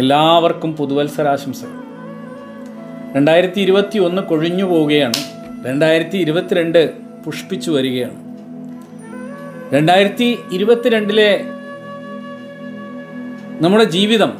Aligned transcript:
എല്ലാവർക്കും 0.00 0.76
പുതുവത്സരാശംസകൾ. 0.76 1.80
രണ്ടായിരത്തി 3.16 3.60
ഇരുപത്തി 3.60 3.98
ഒന്ന് 3.98 4.22
കൊഴിഞ്ഞു 4.22 4.64
പോവുകയാണ്. 4.64 5.14
രണ്ടായിരത്തി 5.66 6.18
ഇരുപത്തിരണ്ട് 6.18 6.92
പുഷ്പിച്ചു 7.26 7.70
വരികയാണ്. 7.70 8.14
രണ്ടായിരത്തി 9.74 10.38
ഇരുപത്തിരണ്ടിലെ 10.52 11.44
നമ്മുടെ 13.60 13.84
ജീവിതം 13.84 14.32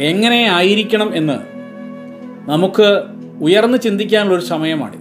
എങ്ങനെ 0.00 0.48
ആയിരിക്കണം 0.50 1.16
എന്ന് 1.16 1.38
നമുക്ക് 2.50 3.02
ഉയർന്നു 3.40 3.76
ചിന്തിക്കാനുള്ള 3.76 4.38
ഒരു 4.38 4.44
സമയമാണിത്. 4.44 5.00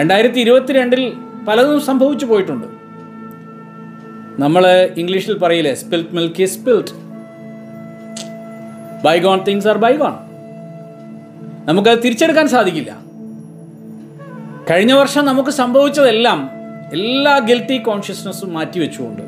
രണ്ടായിരത്തി 0.00 0.40
ഇരുപത്തിരണ്ടിൽ 0.40 1.12
പലതും 1.48 1.80
സംഭവിച്ചു 1.80 2.26
പോയിട്ടുണ്ട്. 2.26 2.66
നമ്മൾ 4.42 4.88
ഇംഗ്ലീഷിൽ 4.96 5.38
പറയില്ലേ 5.38 5.74
spilt 5.74 6.14
milk 6.14 6.46
spilt 6.46 7.01
bygone 9.04 9.44
things 9.44 9.68
are 9.68 9.78
bygone 9.78 10.12
നമുക്കത് 11.64 11.98
തിരിച്ചെടുക്കാൻ 11.98 12.48
സാധിക്കില്ല. 12.48 12.98
കഴിഞ്ഞ 14.70 14.92
വർഷം 14.92 15.24
നമുക്ക് 15.24 15.50
സംഭവിച്ചതെല്ലാം 15.50 16.50
എല്ലാ 16.92 17.38
ഗിൽറ്റി 17.38 17.78
കോൺഷ്യസ്നസ്സും 17.78 18.52
മാറ്റിവെച്ചുകൊണ്ട് 18.52 19.22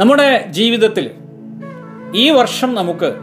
നമ്മുടെ 0.00 0.44
ജീവിതത്തിൽ 0.48 1.10
ഈ 2.14 2.30
വർഷം 2.30 2.74
നമുക്ക് 2.74 3.14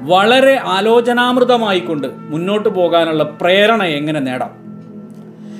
വളരെ 0.00 0.60
ആലോചനാമൃതമായിക്കൊണ്ട് 0.64 2.06
മുന്നോട്ട് 2.14 2.68
പോകാനുള്ള 2.68 3.22
പ്രേരണ 3.22 3.82
എങ്ങനെ 3.82 4.20
നേടാം? 4.20 4.52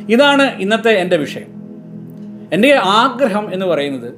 ഇതാണ് 0.08 0.42
ഇന്നത്തെ 0.60 0.90
എന്റെ 0.90 1.16
വിഷയം. 1.16 1.50
എന്റെ 2.52 2.74
ആഗ്രഹം 2.74 3.54
എന്ന് 3.54 3.66
പറയുന്നത് 3.66 4.14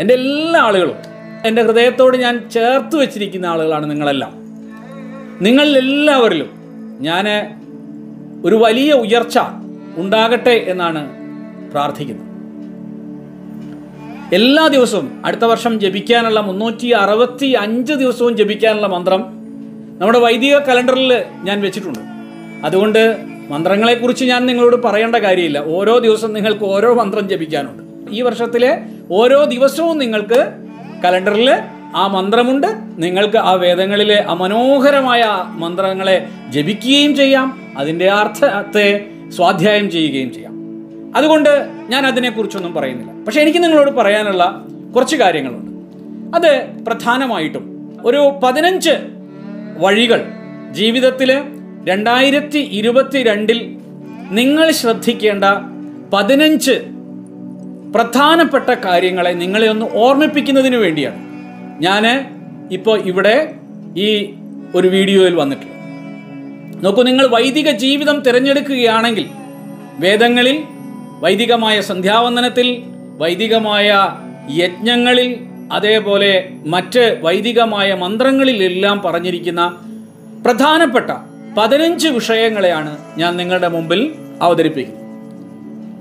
എന്റെ 0.00 0.14
എല്ലാ 0.14 0.60
ആളുകളും 0.60 0.96
എന്റെ 1.44 1.62
ഹൃദയത്തോട് 1.62 2.16
ഞാൻ 2.16 2.50
ചേർത്ത് 2.50 2.96
വെച്ചിരിക്കുന്ന 2.96 3.46
ആളുകളാണ് 3.46 3.90
നിങ്ങളെല്ലാം. 3.90 4.39
നിങ്ങളിൽ 5.42 5.78
എല്ലാവരിലും 5.78 6.50
ഞാൻ 7.00 7.26
ഒരു 8.44 8.54
വലിയ 8.54 8.92
ഉയർച്ച 8.92 9.38
ഉണ്ടാകട്ടെ 9.96 10.50
എന്നാണ് 10.50 11.02
പ്രാർത്ഥിക്കുന്നത്. 11.70 12.26
എല്ലാ 14.34 14.66
ദിവസവും 14.66 15.22
അടുത്ത 15.24 15.44
വർഷം 15.44 15.80
ജപിക്കാനുള്ള 15.80 16.40
മുന്നൂറ്റി 16.40 16.88
അറുപത്തി 16.88 17.46
അഞ്ച് 17.46 17.92
ദിവസവും 17.92 18.36
ജപിക്കാനുള്ള 18.36 18.86
മന്ത്രം 18.86 19.22
നമ്മുടെ 19.98 20.18
വൈദിക 20.18 20.58
കലണ്ടറിൽ 20.58 21.24
ഞാൻ 21.44 21.60
വെച്ചിട്ടുണ്ട്. 21.60 21.98
അതുകൊണ്ട് 22.66 23.16
മന്ത്രങ്ങളെക്കുറിച്ച് 23.50 24.24
ഞാൻ 24.24 24.46
നിങ്ങളോട് 24.46 24.76
പറയേണ്ട 24.82 25.16
കാര്യമില്ല. 25.16 25.58
ഓരോ 25.66 25.98
ദിവസം 25.98 26.32
നിങ്ങൾക്ക് 26.32 26.64
ഓരോ 26.64 26.94
മന്ത്രം 26.94 27.28
ജപിക്കാനുണ്ട്. 27.28 27.82
ഈ 28.14 28.22
വർഷത്തിലെ 28.22 28.78
ഓരോ 29.10 29.44
ദിവസവും 29.44 29.98
നിങ്ങൾക്ക് 29.98 30.40
കലണ്ടറിൽ 31.04 31.50
ആ 31.94 32.06
മന്ത്രമുണ്ട്. 32.06 32.66
നിങ്ങൾക്ക് 32.98 33.36
ആ 33.36 33.52
വേദങ്ങളിലെ 33.52 34.16
അമനോഹരമായ 34.16 35.24
മന്ത്രങ്ങളെ 35.48 36.28
ജപിക്കുകയും 36.50 37.16
ചെയ്യാം. 37.16 37.74
അതിന്റെ 37.78 38.10
അർത്ഥത്തെ 38.10 39.06
സ്വാധ്യായം 39.28 39.90
ചെയ്യുകയും 39.90 40.34
ചെയ്യാം. 40.34 40.50
അതുകൊണ്ട് 41.16 41.68
ഞാൻ 41.88 42.06
അതിനെക്കുറിച്ചൊന്നും 42.06 42.74
പറയുന്നില്ല. 42.74 43.24
പക്ഷേ 43.24 43.40
എനിക്ക് 43.40 43.62
നിങ്ങളോട് 43.64 43.90
പറയാനുള്ള 43.90 44.64
കുറച്ച് 44.94 45.16
കാര്യങ്ങളുണ്ട്. 45.16 45.70
അത് 46.36 46.66
പ്രധാനമായിട്ടും 46.86 47.96
ഒരു 48.04 48.40
പതിനഞ്ച് 48.42 48.90
വഴികൾ 49.78 50.26
ജീവിതത്തിൽ 50.70 51.42
രണ്ടായിരത്തി 51.84 52.58
ഇരുപത്തി 52.58 53.22
രണ്ടിൽ 53.22 53.76
നിങ്ങൾ 54.30 54.70
ശ്രദ്ധിക്കേണ്ട 54.70 55.44
പതിനഞ്ച് 56.12 56.70
പ്രധാനപ്പെട്ട 57.94 58.70
കാര്യങ്ങളെ 58.70 59.30
നിങ്ങളെ 59.30 59.68
ഒന്ന് 59.68 59.86
ഓർമ്മിപ്പിക്കുന്നതിന് 59.94 60.76
വേണ്ടിയാണ്. 60.76 61.29
ഞാൻ 61.80 62.04
ഇപ്പോൾ 62.72 62.96
ഇവിടെ 63.02 63.36
ഈ 63.96 64.08
ഒരു 64.74 64.88
വീഡിയോയിൽ 64.88 65.34
വന്നിട്ടുള്ളത് 65.34 65.76
നോക്കൂ 66.84 67.02
നിങ്ങൾ 67.02 67.26
വൈദിക 67.26 67.70
ജീവിതം 67.76 68.16
തിരഞ്ഞെടുക്കുകയാണെങ്കിൽ 68.26 69.26
വേദങ്ങളിൽ 69.98 70.58
വൈദികമായ 71.24 71.76
സന്ധ്യാവന്ദനത്തിൽ 71.80 72.68
വൈദികമായ 73.18 73.88
യജ്ഞങ്ങളിൽ 74.58 75.30
അതേപോലെ 75.72 76.30
മറ്റ് 76.66 77.02
വൈദികമായ 77.22 77.88
മന്ത്രങ്ങളിലെല്ലാം 77.94 78.96
പറഞ്ഞിരിക്കുന്ന 79.02 79.64
പ്രധാനപ്പെട്ട 80.44 81.10
പതിനഞ്ച് 81.58 82.08
വിഷയങ്ങളെയാണ് 82.08 82.92
ഞാൻ 83.18 83.32
നിങ്ങളുടെ 83.36 83.68
മുമ്പിൽ 83.68 84.00
അവതരിപ്പിക്കുന്നത്. 84.42 84.99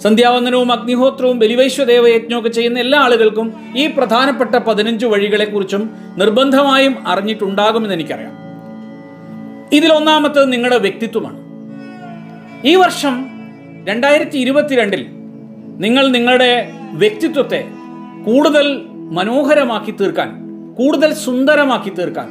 സന്ധ്യാവന്ദനവും 0.02 0.72
അഗ്നിഹോത്രവും 0.72 1.40
ബലിവൈശ്വദേവ 1.40 2.08
യജ്ഞമൊക്കെ 2.08 2.50
ചെയ്യുന്ന 2.50 2.80
എല്ലാ 2.80 3.00
ആളുകൾക്കും 3.00 3.54
ഈ 3.78 3.88
പ്രധാനപ്പെട്ട 3.88 4.56
പതിനഞ്ച് 4.56 5.06
വഴികളെക്കുറിച്ചും 5.06 5.90
നിർബന്ധമായും 6.18 7.08
അറിഞ്ഞിട്ടുണ്ടാകുമെന്ന് 7.08 7.96
എനിക്കറിയാം. 7.96 8.36
ഇതിലൊന്നാമത്തത് 9.74 10.54
നിങ്ങളുടെ 10.54 10.78
വ്യക്തിത്വമാണ്. 10.78 11.40
ഈ 12.68 12.76
വർഷം 12.76 13.26
രണ്ടായിരത്തി 13.88 14.38
ഇരുപത്തിരണ്ടിൽ 14.38 15.06
നിങ്ങൾ 15.80 16.08
നിങ്ങളുടെ 16.08 16.72
വ്യക്തിത്വത്തെ 16.92 17.68
കൂടുതൽ 18.26 18.81
മനോഹരമാക്കി 19.12 19.92
തീർക്കാൻ 19.92 20.30
കൂടുതൽ 20.76 21.14
സുന്ദരമാക്കി 21.14 21.90
തീർക്കാൻ 21.90 22.28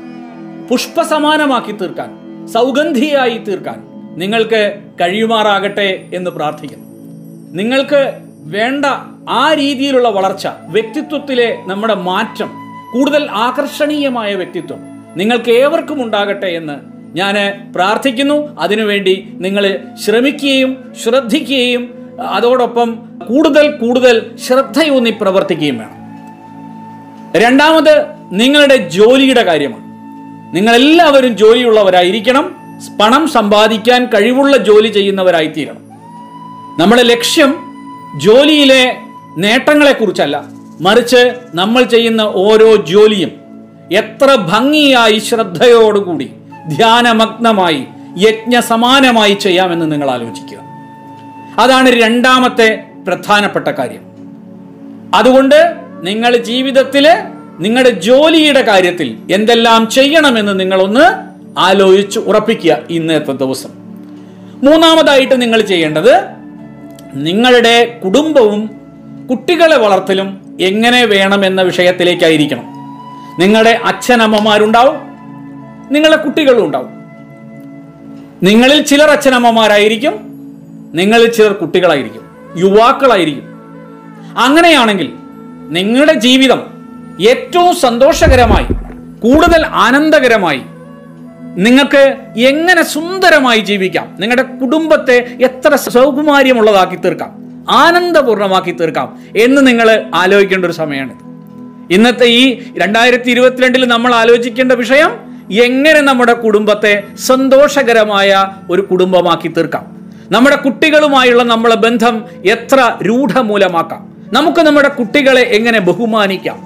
പുഷ്പസമാനമാക്കി 0.71 1.73
തീർക്കാൻ 1.73 2.11
സൗഗന്ധിയായി 2.47 3.39
തീർക്കാൻ 3.39 3.79
നിങ്ങൾക്ക് 4.19 4.83
കഴിയുമാറാകട്ടെ 5.00 6.09
എന്ന് 6.15 6.31
പ്രാർത്ഥിക്കുന്നു. 6.31 6.88
നിങ്ങൾക്ക് 7.53 8.13
വേണ്ട 8.45 8.85
ആ 9.29 9.55
രീതിയിലുള്ള 9.55 10.09
വളർച്ച 10.09 10.49
വ്യക്തിത്വത്തിലെ 10.69 11.59
നമ്മുടെ 11.67 11.95
മാറ്റം 11.95 12.51
കൂടുതൽ 12.93 13.31
ആകർഷണീയമായ 13.31 14.35
വ്യക്തിത്വം 14.35 14.79
നിങ്ങൾക്ക് 15.17 15.51
ഏവർക്കും 15.51 16.05
ഉണ്ടാകട്ടെ 16.05 16.47
എന്ന് 16.47 16.73
ഞാൻ 17.17 17.35
പ്രാർത്ഥിക്കുന്നു. 17.77 18.61
അതിനുവേണ്ടി 18.61 19.29
നിങ്ങൾ 19.33 19.79
ശ്രമിക്കുകയും 20.05 20.95
ശ്രദ്ധിക്കുകയും 21.03 22.09
അതോടൊപ്പം 22.29 22.99
കൂടുതൽ 23.29 23.71
കൂടുതൽ 23.71 24.31
ശ്രദ്ധയൂന്നി 24.47 25.11
പ്രവർത്തിക്കുകയും 25.11 25.79
വേണം. 25.79 25.99
രണ്ടാമത് 27.41 28.07
നിങ്ങളുടെ 28.33 28.77
ജോലിയുടെ 28.77 29.43
കാര്യമാണ്. 29.43 29.89
നിങ്ങളെല്ലാവരും 30.57 31.37
ജോലിയുള്ളവരായിരിക്കണം. 31.37 32.57
പണം 33.01 33.29
സമ്പാദിക്കാൻ 33.29 34.07
കഴിവുള്ള 34.07 34.57
ജോലി 34.57 34.89
ചെയ്യുന്നവരായി 34.89 35.47
തീരണം 35.47 35.88
നമ്മുടെ 36.78 37.03
ലക്ഷ്യം 37.03 37.55
ജോലിയിലെ 38.16 38.97
നേട്ടങ്ങളെക്കുറിച്ചല്ല. 39.39 40.44
മറിച്ച് 40.81 41.34
നമ്മൾ 41.55 41.83
ചെയ്യുന്ന 41.83 42.21
ഓരോ 42.21 42.77
ജോലിയും 42.77 43.31
എത്ര 43.93 44.34
ഭംഗിയായി 44.34 45.19
ശ്രദ്ധയോടുകൂടി 45.19 46.33
ധ്യാനമഗ്നമായി 46.77 47.84
യജ്ഞസമാനമായി 48.19 49.34
ചെയ്യാമെന്ന് 49.34 49.93
നിങ്ങൾ 49.93 50.11
ആലോചിക്കുക. 50.11 50.59
അതാണ് 51.59 51.88
രണ്ടാമത്തെ 51.88 52.84
പ്രധാനപ്പെട്ട 53.09 53.69
കാര്യം. 53.69 54.00
അതുകൊണ്ട് 55.15 55.77
നിങ്ങൾ 56.03 56.37
ജീവിതത്തിൽ 56.37 57.09
നിങ്ങളുടെ 57.59 57.91
ജോലിയുടെ 57.91 58.62
കാര്യത്തിൽ 58.62 59.19
എന്തെല്ലാം 59.31 59.91
ചെയ്യണമെന്ന് 59.91 60.61
നിങ്ങളൊന്ന് 60.61 61.05
ആലോചിച്ച് 61.59 62.19
ഉറപ്പിക്കുക 62.19 62.78
ഇന്നത്തെ 62.91 63.33
ദിവസം. 63.33 63.71
മൂന്നാമതായിട്ട് 64.62 65.43
നിങ്ങൾ 65.43 65.61
ചെയ്യേണ്ടത് 65.61 66.38
നിങ്ങളുടെ 67.25 68.01
കുടുംബവും 68.05 68.71
കുട്ടികളെ 69.31 69.77
വളർത്തലും 69.77 70.59
എങ്ങനെ 70.61 71.05
വേണമെന്ന 71.05 71.62
വിഷയത്തിലേക്കായിരിക്കണം. 71.62 72.65
നിങ്ങളുടെ 73.41 73.81
അച്ഛനമ്മമാരുണ്ടാവും 73.84 74.97
നിങ്ങളുടെ 75.91 76.17
കുട്ടികളും 76.17 76.65
ഉണ്ടാവും. 76.67 76.91
നിങ്ങളിൽ 78.43 78.83
ചിലർ 78.83 79.11
അച്ഛനമ്മമാരായിരിക്കും 79.11 80.15
നിങ്ങളിൽ 80.95 81.33
ചിലർ 81.33 81.53
കുട്ടികളായിരിക്കും 81.53 82.23
യുവാക്കളായിരിക്കും. 82.56 83.45
അങ്ങനെയാണെങ്കിൽ 84.39 85.12
നിങ്ങളുടെ 85.69 86.12
ജീവിതം 86.12 86.62
ഏറ്റവും 87.29 87.76
സന്തോഷകരമായി 87.76 88.67
കൂടുതൽ 89.20 89.67
ആനന്ദകരമായി 89.67 90.61
നിങ്ങൾക്ക് 91.58 92.16
എങ്ങനെ 92.37 92.82
സുന്ദരമായി 92.82 93.60
ജീവിക്കാം? 93.60 94.16
നിങ്ങളുടെ 94.20 94.43
കുടുംബത്തെ 94.43 95.26
എത്ര 95.43 95.76
സൗകുമാര്യമുള്ളതാക്കി 95.76 96.96
തീർക്കാം? 96.96 97.31
ആനന്ദപൂർണമാക്കി 97.70 98.70
തീർക്കാം 98.70 99.19
എന്ന് 99.37 99.66
നിങ്ങൾ 99.66 100.10
ആലോചിക്കേണ്ട 100.14 100.64
ഒരു 100.64 100.72
സമയമാണിത്. 100.72 101.28
ഇന്നത്തെ 101.94 102.25
ഈ 102.25 102.62
രണ്ടായിരത്തി 102.78 103.31
ഇരുപത്തിരണ്ടിൽ 103.31 103.84
നമ്മൾ 103.84 104.14
ആലോചിക്കേണ്ട 104.14 104.72
വിഷയം 104.72 105.10
എങ്ങനെ 105.62 106.00
നമ്മുടെ 106.00 106.32
കുടുംബത്തെ 106.32 107.02
സന്തോഷകരമായ 107.19 108.49
ഒരു 108.70 108.82
കുടുംബമാക്കി 108.82 109.49
തീർക്കാം? 109.49 110.10
നമ്മുടെ 110.31 110.56
കുട്ടികളുമായുള്ള 110.56 111.43
നമ്മളെ 111.43 111.75
ബന്ധം 111.75 112.25
എത്ര 112.46 112.96
രൂഢമൂലമാക്കാം? 113.02 114.16
നമുക്ക് 114.32 114.60
നമ്മുടെ 114.60 114.88
കുട്ടികളെ 114.88 115.40
എങ്ങനെ 115.40 115.81
ബഹുമാനിക്കാം? 115.81 116.62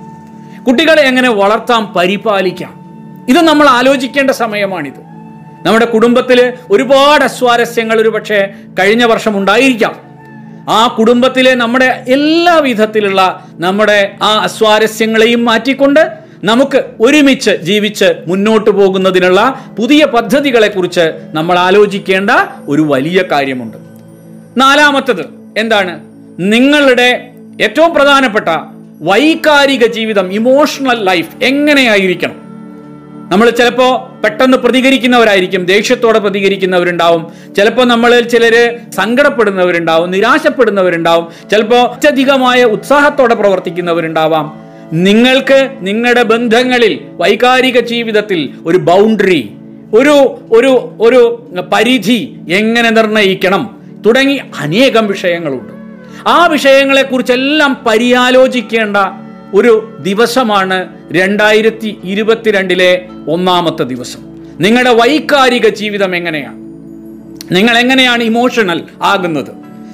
കുട്ടികളെ 0.64 1.02
എങ്ങനെ 1.02 1.30
വളർത്താം 1.30 1.92
പരിപാലിക്കാം? 1.96 2.81
ഇത് 3.28 3.40
നമ്മൾ 3.40 3.68
ആലോചിക്കേണ്ട 3.68 4.30
സമയമാണിത്. 4.30 5.00
നമ്മുടെ 5.66 5.84
കുടുംബത്തിൽ 5.84 6.52
ഒരുപാട് 6.70 7.24
അസ്വാരസ്യങ്ങൾ 7.24 8.00
ഒരു 8.00 8.08
പക്ഷേ 8.08 8.48
കഴിഞ്ഞ 8.78 9.04
വർഷം 9.04 9.38
ഉണ്ടായിരിക്കാം. 9.38 10.12
ആ 10.68 10.96
കുടുംബത്തിലെ 10.98 11.54
നമ്മുടെ 11.54 12.04
എല്ലാ 12.08 12.58
വിധത്തിലുള്ള 12.58 13.46
നമ്മുടെ 13.58 14.14
ആ 14.22 14.38
അസ്വാരസ്യങ്ങളെയും 14.38 15.44
മാറ്റിക്കൊണ്ട് 15.44 16.10
നമുക്ക് 16.44 16.84
ഒരുമിച്ച് 17.00 17.50
ജീവിച്ച് 17.50 18.04
മുന്നോട്ട് 18.26 18.70
പോകുന്നതിനുള്ള 18.70 19.66
പുതിയ 19.78 20.04
പദ്ധതികളെക്കുറിച്ച് 20.04 21.10
നമ്മൾ 21.34 21.58
ആലോചിക്കേണ്ട 21.58 22.30
ഒരു 22.68 22.82
വലിയ 22.82 23.24
കാര്യമുണ്ട്. 23.30 23.76
നാലാമത്തത് 24.56 25.24
എന്താണ്? 25.58 26.00
നിങ്ങളുടെ 26.38 27.30
ഏറ്റവും 27.60 27.94
പ്രധാനപ്പെട്ട 27.94 28.48
വൈകാരിക 29.00 29.86
ജീവിതം 29.86 30.32
ഇമോഷണൽ 30.32 31.04
ലൈഫ് 31.04 31.44
എങ്ങനെയായിരിക്കണം? 31.44 32.51
നമ്മൾ 33.32 33.50
ചിലപ്പോൾ 33.50 33.92
പെട്ടെന്ന് 34.22 34.56
പ്രതികരിക്കുന്നവരായിരിക്കും 34.56 35.62
ദേഷ്യത്തോടെ 35.66 36.18
പ്രതികരിക്കുന്നവരുണ്ടാവും. 36.18 37.22
ചിലപ്പോൾ 37.56 37.84
നമ്മളിൽ 37.84 38.24
ചിലർ 38.28 38.56
സങ്കടപ്പെടുന്നവരുണ്ടാവും 38.96 40.10
നിരാശപ്പെടുന്നവരുണ്ടാവും. 40.10 41.26
ചിലപ്പോൾ 41.50 41.82
അത്യധികമായ 41.94 42.64
ഉത്സാഹത്തോടെ 42.74 43.34
പ്രവർത്തിക്കുന്നവരുണ്ടാവാം. 43.34 44.46
നിങ്ങൾക്ക് 45.06 45.58
നിങ്ങളുടെ 45.80 46.22
ബന്ധങ്ങളിൽ 46.32 46.94
വൈകാരിക 47.22 47.80
ജീവിതത്തിൽ 47.92 48.40
ഒരു 48.66 48.78
ബൗണ്ടറി 48.88 49.42
ഒരു 49.98 50.16
ഒരു 50.56 50.72
ഒരു 51.00 51.20
പരിധി 51.72 52.20
എങ്ങനെ 52.50 52.90
നിർണയിക്കണം 52.90 53.62
തുടങ്ങി 54.06 54.36
അനേകം 54.60 55.06
വിഷയങ്ങളുണ്ട്. 55.06 55.72
ആ 56.28 56.46
വിഷയങ്ങളെക്കുറിച്ചെല്ലാം 56.46 57.72
പര്യാലോചിക്കേണ്ട 57.86 58.96
ഒരു 59.54 59.98
ദിവസമാണ് 60.00 60.88
രണ്ടായിരത്തി 61.12 61.98
ഇരുപത്തിരണ്ടിലെ 62.04 63.08
ഒന്നാമത്തെ 63.28 63.82
ദിവസം. 63.82 64.18
നിങ്ങളുടെ 64.60 64.92
വൈകാരിക 64.92 65.68
ജീവിതം 65.68 66.16
എങ്ങനെയാണ്? 66.16 66.56
നിങ്ങൾ 67.54 67.78
എങ്ങനെയാണ് 67.78 68.22
ഇമോഷണൽ 68.22 68.82
ആകുന്നത്? 69.02 69.50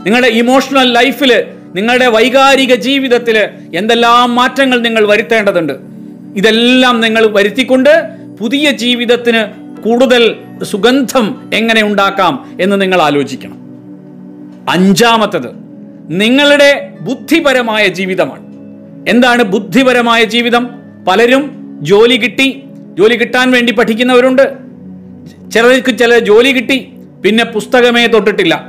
നിങ്ങളുടെ 0.06 0.26
ഇമോഷണൽ 0.26 0.92
ലൈഫിൽ 0.92 1.44
നിങ്ങളുടെ 1.74 2.06
വൈകാരിക 2.06 2.74
ജീവിതത്തിൽ 2.74 3.48
എന്തെല്ലാം 3.74 4.34
മാറ്റങ്ങൾ 4.34 4.80
നിങ്ങൾ 4.80 5.08
വരുത്തേണ്ടതുണ്ട്? 5.08 5.72
ഇതെല്ലാം 6.36 7.00
നിങ്ങൾ 7.00 7.26
വരുത്തിക്കൊണ്ട് 7.26 8.02
പുതിയ 8.40 8.70
ജീവിതത്തിന് 8.70 9.68
കൂടുതൽ 9.82 10.36
സുഗന്ധം 10.62 11.50
എങ്ങനെ 11.54 11.82
ഉണ്ടാക്കാം 11.82 12.58
എന്ന് 12.60 12.80
നിങ്ങൾ 12.80 13.02
ആലോചിക്കണം. 13.02 13.58
അഞ്ചാമത്തത് 14.70 15.48
നിങ്ങളുടെ 16.08 16.94
ബുദ്ധിപരമായ 17.00 17.86
ജീവിതമാണ്. 17.86 18.47
എന്താണ് 19.06 19.42
ബുദ്ധിപരമായ 19.42 20.24
ജീവിതം? 20.24 20.68
പലരും 21.08 21.50
ജോലി 21.80 22.14
കിട്ടി 22.14 22.62
ജോലി 22.98 23.14
കിട്ടാൻ 23.14 23.50
വേണ്ടി 23.50 23.72
പഠിക്കുന്നവരുണ്ട്. 23.72 24.52
ചിലർക്ക് 25.50 25.98
ചില 25.98 26.18
ജോലി 26.18 26.48
കിട്ടി 26.48 26.88
പിന്നെ 27.24 27.44
പുസ്തകമേ 27.44 28.06
തൊട്ടിട്ടില്ല. 28.06 28.68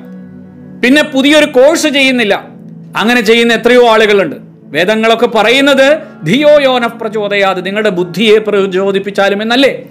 പിന്നെ 0.83 1.03
പുതിയൊരു 1.03 1.45
കോഴ്സ് 1.45 1.87
ചെയ്യുന്നില്ല. 1.87 2.49
അങ്ങനെ 2.97 3.21
ചെയ്യുന്ന 3.21 3.53
എത്രയോ 3.53 3.87
ആളുകളുണ്ട്. 3.87 4.35
വേദങ്ങളൊക്കെ 4.63 5.25
പറയുന്നത് 5.25 6.01
ധിയോ 6.25 6.61
യോന 6.61 6.85
പ്രചോദയാത് 6.85 7.65
നിങ്ങളുടെ 7.65 7.89
ബുദ്ധിയെ 7.89 8.39
പ്രചോദിപ്പിച്ചാലും 8.39 9.41
എന്നല്ലേ? 9.41 9.83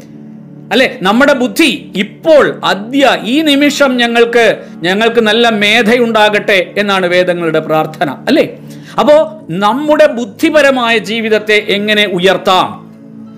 അല്ലെ? 0.73 0.99
നമ്മുടെ 1.03 1.33
ബുദ്ധി 1.33 1.93
ഇപ്പോൾ 1.97 2.61
അദ്യ 2.65 3.19
ഈ 3.23 3.41
നിമിഷം 3.41 3.97
ഞങ്ങൾക്ക് 3.97 4.63
ഞങ്ങൾക്ക് 4.83 5.21
നല്ല 5.21 5.49
മേധയുണ്ടാകട്ടെ 5.49 6.75
എന്നാണ് 6.79 7.07
വേദങ്ങളുടെ 7.07 7.59
പ്രാർത്ഥന 7.59 8.11
അല്ലേ? 8.29 8.59
അപ്പോ 8.99 9.47
നമ്മുടെ 9.51 10.07
ബുദ്ധിപരമായ 10.07 10.99
ജീവിതത്തെ 10.99 11.67
എങ്ങനെ 11.69 12.07
ഉയർത്താം? 12.07 12.89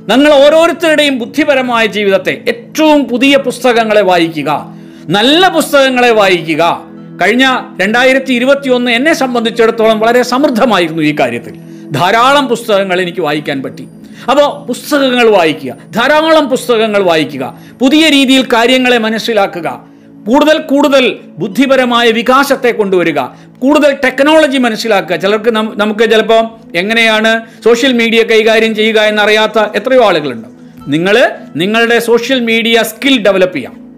നിങ്ങൾ 0.08 0.32
ഓരോരുത്തരുടെയും 0.32 1.18
ബുദ്ധിപരമായ 1.18 1.86
ജീവിതത്തെ 1.86 2.42
ഏറ്റവും 2.48 3.04
പുതിയ 3.04 3.36
പുസ്തകങ്ങളെ 3.36 4.02
വായിക്കുക 4.02 4.74
നല്ല 5.08 5.48
പുസ്തകങ്ങളെ 5.48 6.10
വായിക്കുക. 6.10 6.80
കഴിഞ്ഞ 7.22 7.60
രണ്ടായിരത്തി 7.82 8.32
ഇരുപത്തി 8.32 8.68
ഒന്ന് 8.68 8.90
എന്നെ 8.90 9.12
സംബന്ധിച്ചിടത്തോളം 9.12 10.00
വളരെ 10.00 10.22
സമൃദ്ധമായിരുന്നു 10.22 11.02
ഈ 11.02 11.16
കാര്യത്തിൽ. 11.20 11.54
ധാരാളം 11.90 12.48
പുസ്തകങ്ങൾ 12.48 13.00
എനിക്ക് 13.00 13.20
വായിക്കാൻ 13.20 13.62
പറ്റി. 13.62 13.88
അപ്പോൾ 14.30 14.66
പുസ്തകങ്ങൾ 14.66 15.30
വായിക്കുക 15.30 15.76
ധാരാളം 15.96 16.48
പുസ്തകങ്ങൾ 16.48 17.02
വായിക്കുക 17.02 17.58
പുതിയ 17.80 18.08
രീതിയിൽ 18.08 18.42
കാര്യങ്ങളെ 18.52 18.98
മനസ്സിലാക്കുക. 18.98 19.89
കൂടുതൽ 20.26 20.58
കൂടുതൽ 20.58 21.18
ബുദ്ധിപരമായ 21.38 22.10
വികാസത്തെ 22.10 22.70
കൊണ്ടുവരിക. 22.70 23.20
കൂടുതൽ 23.58 23.98
ടെക്നോളജി 24.04 24.58
മനസ്സിലാക്കുക. 24.58 25.16
ചിലർക്ക് 25.16 25.50
നമുക്ക് 25.50 26.10
ചിലപ്പോൾ 26.10 26.76
എങ്ങനെയാണ് 26.76 27.40
സോഷ്യൽ 27.64 27.92
മീഡിയ 27.92 28.22
കൈകാര്യം 28.22 28.74
ചെയ്യുക 28.74 29.00
എന്നറിയാത്ത 29.00 29.58
എത്രയോ 29.58 30.04
ആളുകളുണ്ട്. 30.04 30.48
നിങ്ങൾ 30.88 31.30
നിങ്ങളുടെ 31.56 31.98
സോഷ്യൽ 31.98 32.40
മീഡിയ 32.40 32.82
സ്കിൽ 32.82 33.22
ഡെവലപ്പ് 33.22 33.56
ചെയ്യാം. 33.56 33.94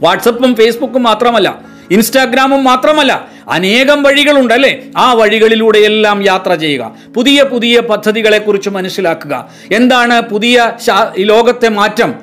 വാട്സപ്പും 0.00 0.54
ഫേസ്ബുക്കും 0.54 1.02
മാത്രമല്ല 1.02 1.60
ഇൻസ്റ്റാഗ്രാമും 1.90 2.64
മാത്രമല്ല 2.64 3.28
അനേകം 3.48 4.02
വഴികളുണ്ട് 4.02 4.54
അല്ലേ? 4.54 4.82
ആ 4.96 5.12
വഴികളിലൂടെയെല്ലാം 5.12 6.24
യാത്ര 6.26 6.54
ചെയ്യുക. 6.54 6.96
പുതിയ 7.16 7.42
പുതിയ 7.42 7.80
പദ്ധതികളെക്കുറിച്ച് 7.80 8.70
മനസ്സിലാക്കുക. 8.70 9.48
എന്താണ് 9.72 10.20
പുതിയ 10.20 10.72
ലോകത്തെ 11.18 11.68
മാറ്റം? 11.68 12.14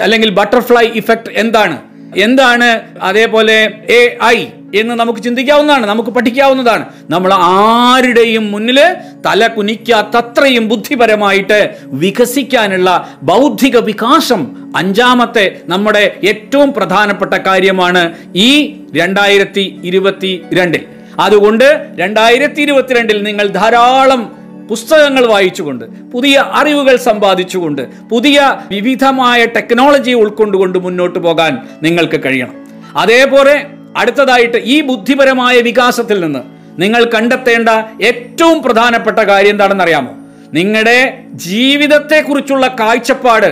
അല്ലെങ്കിൽ 0.00 0.30
ബട്ടർഫ്ലൈ 0.30 0.86
ഇഫക്റ്റ് 0.86 1.30
എന്താണ്? 1.32 1.78
എന്താണ് 2.16 2.80
അതേപോലെ 3.02 3.72
എ 3.90 4.18
ഐ 4.24 4.46
എന്ന് 4.74 4.94
നമുക്ക് 4.94 5.22
ചിന്തിക്കാവുന്നതാണ് 5.22 5.86
നമുക്ക് 5.86 6.08
പഠിക്കാവുന്നതാണ്. 6.08 6.84
നമ്മൾ 7.10 7.32
ആരുടെയും 7.32 8.50
മുന്നിൽ 8.50 8.78
തല 9.26 9.46
കുനിക്കാത്തത്രയും 9.46 10.68
ബുദ്ധിപരമായിട്ട് 10.68 11.70
വികസിക്കാനുള്ള 11.86 13.16
ബൗദ്ധിക 13.22 13.76
വികാസം 13.78 14.56
അഞ്ചാമത്തെ 14.76 15.60
നമ്മുടെ 15.68 16.20
ഏറ്റവും 16.24 16.72
പ്രധാനപ്പെട്ട 16.72 17.34
കാര്യമാണ് 17.34 18.14
ഈ 18.34 18.74
രണ്ടായിരത്തി 18.94 19.80
ഇരുപത്തി 19.84 20.44
രണ്ടിൽ 20.52 20.84
അതുകൊണ്ട് 21.20 21.92
രണ്ടായിരത്തി 21.96 22.60
ഇരുപത്തിരണ്ടിൽ 22.60 23.22
നിങ്ങൾ 23.22 23.48
ധാരാളം 23.48 24.37
പുസ്തകങ്ങൾ 24.68 25.26
വായിച്ചുകൊണ്ട് 25.26 25.84
പുതിയ 26.10 26.44
അറിവുകൾ 26.52 26.96
സമ്പാദിച്ചുകൊണ്ട് 26.96 27.82
പുതിയ 28.08 28.60
വിവിധമായ 28.70 29.44
ടെക്നോളജി 29.44 30.12
ഉൾക്കൊണ്ടുകൊണ്ട് 30.12 30.78
മുന്നോട്ട് 30.78 31.18
പോകാൻ 31.18 31.58
നിങ്ങൾക്ക് 31.82 32.20
കഴിയണം. 32.24 32.54
അതേപോലെ 32.96 33.66
അടുത്തതായിട്ട് 33.96 34.56
ഈ 34.56 34.80
ബുദ്ധിപരമായ 34.80 35.60
വികാസത്തിൽ 35.60 36.20
നിന്ന് 36.20 36.42
നിങ്ങൾ 36.82 37.04
കണ്ടെത്തേണ്ട 37.04 37.68
ഏറ്റവും 38.02 38.62
പ്രധാനപ്പെട്ട 38.62 39.18
കാര്യം 39.18 39.50
എന്താണെന്നറിയാമോ 39.50 40.12
നിങ്ങളുടെ 40.54 40.98
ജീവിതത്തെക്കുറിച്ചുള്ള 41.32 42.76
കാഴ്ചപ്പാട് 42.80 43.50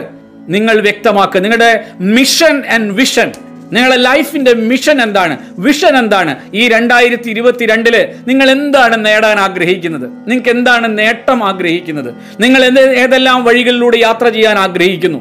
നിങ്ങൾ 0.49 0.81
വ്യക്തമാക്കുക. 0.81 1.41
നിങ്ങളുടെ 1.41 1.85
മിഷൻ 2.01 2.63
ആൻഡ് 2.75 2.93
വിഷൻ 2.93 3.33
നിങ്ങളുടെ 3.73 3.97
ലൈഫിന്റെ 3.97 4.55
മിഷൻ 4.55 5.03
എന്താണ്? 5.03 5.39
വിഷൻ 5.59 5.99
എന്താണ്? 5.99 6.37
ഈ 6.55 6.69
രണ്ടായിരത്തി 6.69 7.31
ഇരുപത്തിരണ്ടിൽ 7.31 8.09
നിങ്ങൾ 8.29 8.51
എന്താണ് 8.51 9.07
നേടാൻ 9.07 9.39
ആഗ്രഹിക്കുന്നത്? 9.39 10.11
നിങ്ങൾക്ക് 10.11 10.49
എന്താണ് 10.49 10.99
നേട്ടം 10.99 11.45
ആഗ്രഹിക്കുന്നത്? 11.45 12.15
നിങ്ങൾ 12.41 12.65
എന്ത് 12.65 12.81
ഏതെല്ലാം 12.81 13.45
വഴികളിലൂടെ 13.45 13.97
യാത്ര 13.97 14.29
ചെയ്യാൻ 14.29 14.59
ആഗ്രഹിക്കുന്നു? 14.59 15.19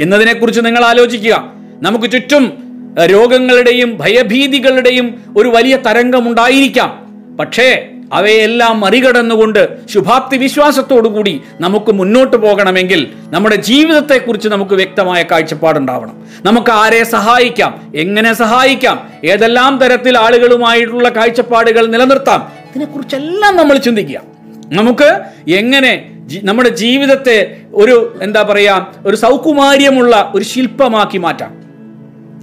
എന്നതിനെക്കുറിച്ച് 0.00 0.60
നിങ്ങൾ 0.64 0.84
ആലോചിക്കുക. 0.84 1.52
നമുക്ക് 1.82 2.12
ചുറ്റും 2.12 2.64
രോഗങ്ങളുടെയും 3.04 3.96
ഭയഭീതികളുടെയും 3.96 5.34
ഒരു 5.36 5.48
വലിയ 5.48 5.76
തരംഗം 5.76 6.28
ഉണ്ടായിരിക്കാം. 6.28 7.04
പക്ഷേ 7.36 7.88
അവയെല്ലാം 8.14 8.80
മറികടന്നുകൊണ്ട് 8.80 9.86
ശുഭാപ്തി 9.88 10.36
വിശ്വാസത്തോടുകൂടി 10.36 11.42
നമുക്ക് 11.60 11.92
മുന്നോട്ട് 11.92 12.36
പോകണമെങ്കിൽ 12.36 13.08
നമ്മുടെ 13.24 13.56
ജീവിതത്തെക്കുറിച്ച് 13.56 14.48
നമുക്ക് 14.48 14.74
വ്യക്തമായ 14.74 15.22
കാഴ്ചപ്പാടുണ്ടാവണം. 15.22 16.24
നമുക്ക് 16.44 16.70
ആരെ 16.70 17.04
സഹായിക്കാം? 17.04 17.92
എങ്ങനെ 17.94 18.32
സഹായിക്കാം? 18.32 19.08
ഏതെല്ലാം 19.24 19.78
തരത്തിൽ 19.78 20.18
ആളുകളുമായിട്ടുള്ള 20.18 21.08
കാഴ്ചപ്പാടുകൾ 21.08 21.86
നിലനിർത്താം? 21.86 22.52
ഇതിനെക്കുറിച്ചെല്ലാം 22.70 23.56
നമ്മൾ 23.56 23.76
ചിന്തിക്കുക. 23.76 24.20
നമുക്ക് 24.66 25.20
എങ്ങനെ 25.50 26.10
നമ്മുടെ 26.42 26.68
ജീവിതത്തെ 26.68 27.56
ഒരു 27.74 28.18
എന്താ 28.22 28.42
പറയുക 28.42 28.94
ഒരു 29.06 29.16
സൗകുമാര്യമുള്ള 29.16 30.32
ഒരു 30.34 30.44
ശില്പമാക്കി 30.44 31.18
മാറ്റാം. 31.18 31.63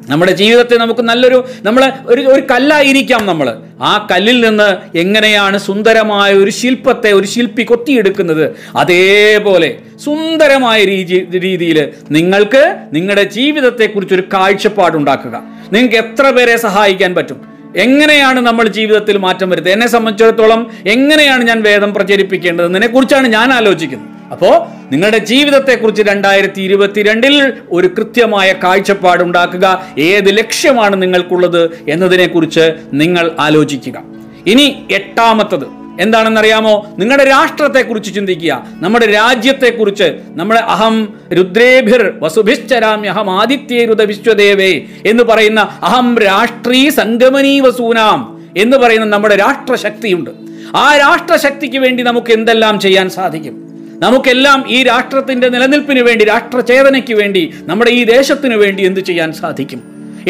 നമ്മുടെ 0.09 0.31
ജീവിതത്തെ 0.31 0.77
നമുക്ക് 0.77 1.01
നല്ലൊരു 1.01 1.47
നമ്മൾ 1.63 1.91
ഒരു 2.05 2.21
ഒരു 2.21 2.41
കല്ലായിരിക്കാം 2.51 3.25
നമ്മൾ 3.25 3.57
ആ 3.81 4.07
കല്ലിൽ 4.11 4.47
നിന്ന് 4.47 4.97
എങ്ങനെയാണ് 4.97 5.57
സുന്ദരമായ 5.57 6.33
ഒരു 6.33 6.51
ശില്പത്തെ 6.51 7.11
ഒരു 7.11 7.27
ശില്പി 7.27 7.63
കൊത്തിയെടുക്കുന്നത്? 7.63 8.55
അതേപോലെ 8.75 9.77
സുന്ദരമായ 10.05 10.85
രീതി 10.85 11.37
രീതിയിൽ 11.37 11.91
നിങ്ങൾക്ക് 12.11 12.77
നിങ്ങളുടെ 12.93 13.23
ജീവിതത്തെക്കുറിച്ചൊരു 13.23 14.23
കാഴ്ചപ്പാടുണ്ടാക്കുക 14.33 15.43
നിങ്ങൾക്ക് 15.73 15.95
എത്ര 15.95 16.29
പേരെ 16.29 16.57
സഹായിക്കാൻ 16.57 17.15
പറ്റും? 17.15 17.41
എങ്ങനെയാണ് 17.77 18.39
നമ്മൾ 18.39 18.67
ജീവിതത്തിൽ 18.67 19.17
മാറ്റം 19.17 19.49
വരുത്തുക? 19.49 19.71
എന്നെ 19.71 19.87
സംബന്ധിച്ചിടത്തോളം 19.87 20.71
എങ്ങനെയാണ് 20.87 21.43
ഞാൻ 21.43 21.63
വേദം 21.63 21.93
പ്രചരിപ്പിക്കേണ്ടത്? 21.93 22.65
എന്നതിനെക്കുറിച്ചാണ് 22.65 23.27
ഞാൻ 23.27 23.53
ആലോചിക്കുന്നത്. 23.53 24.10
അപ്പോൾ 24.31 24.65
നിങ്ങളുടെ 24.91 25.17
ജീവിതത്തെക്കുറിച്ച് 25.17 26.03
രണ്ടായിരത്തി 26.03 26.61
ഇരുപത്തിരണ്ടിൽ 26.61 27.53
ഒരു 27.71 27.87
കൃത്യമായ 27.87 28.53
കാഴ്ചപ്പാട് 28.53 29.23
ഉണ്ടാക്കുക. 29.23 29.85
ഏത് 29.99 30.37
ലക്ഷ്യമാണ് 30.37 31.01
നിങ്ങൾക്കുള്ളത് 31.01 31.85
എന്നതിനെക്കുറിച്ച് 31.89 32.71
നിങ്ങൾ 32.93 33.31
ആലോചിക്കുക. 33.39 34.03
ഇനി 34.47 34.85
എട്ടാമത്തത് 34.91 35.81
എന്താണെന്നറിയാമോ? 36.01 36.95
നിങ്ങളുടെ 36.97 37.25
രാഷ്ട്രത്തെക്കുറിച്ച് 37.25 38.15
ചിന്തിക്കുക. 38.15 38.65
നമ്മുടെ 38.69 39.05
രാജ്യത്തെക്കുറിച്ച് 39.05 40.13
നമ്മുടെ 40.27 40.59
അഹം 40.59 41.13
രുദ്രേഭിർ 41.33 42.13
വസുഭിശ്ചരാമ്യ 42.19 43.09
അഹം 43.09 43.41
ആദിത്യരുത 43.41 44.01
വിശ്വദേവേ 44.01 44.81
എന്ന് 45.05 45.23
പറയുന്ന 45.23 45.59
അഹം 45.59 46.17
രാഷ്ട്രീ 46.17 46.89
സംഗമനീ 46.89 47.59
വസൂനാം 47.59 48.45
എന്ന് 48.57 48.77
പറയുന്ന 48.77 49.05
നമ്മുടെ 49.05 49.35
രാഷ്ട്രശക്തിയുണ്ട്. 49.35 50.29
ആ 50.75 50.97
രാഷ്ട്രശക്തിക്ക് 50.97 51.77
വേണ്ടി 51.77 52.03
നമുക്ക് 52.03 52.31
എന്തെല്ലാം 52.31 52.79
ചെയ്യാൻ 52.79 53.09
സാധിക്കും? 53.09 53.60
നമുക്കെല്ലാം 54.01 54.69
ഈ 54.69 54.83
രാഷ്ട്രത്തിന്റെ 54.83 55.49
നിലനിൽപ്പിന് 55.49 55.99
വേണ്ടി 55.99 56.25
രാഷ്ട്രചേതനയ്ക്ക് 56.25 57.13
വേണ്ടി 57.13 57.53
നമ്മുടെ 57.61 57.91
ഈ 57.91 58.03
ദേശത്തിന് 58.03 58.55
വേണ്ടി 58.55 58.83
എന്ത് 58.83 58.99
ചെയ്യാൻ 58.99 59.33
സാധിക്കും? 59.33 59.81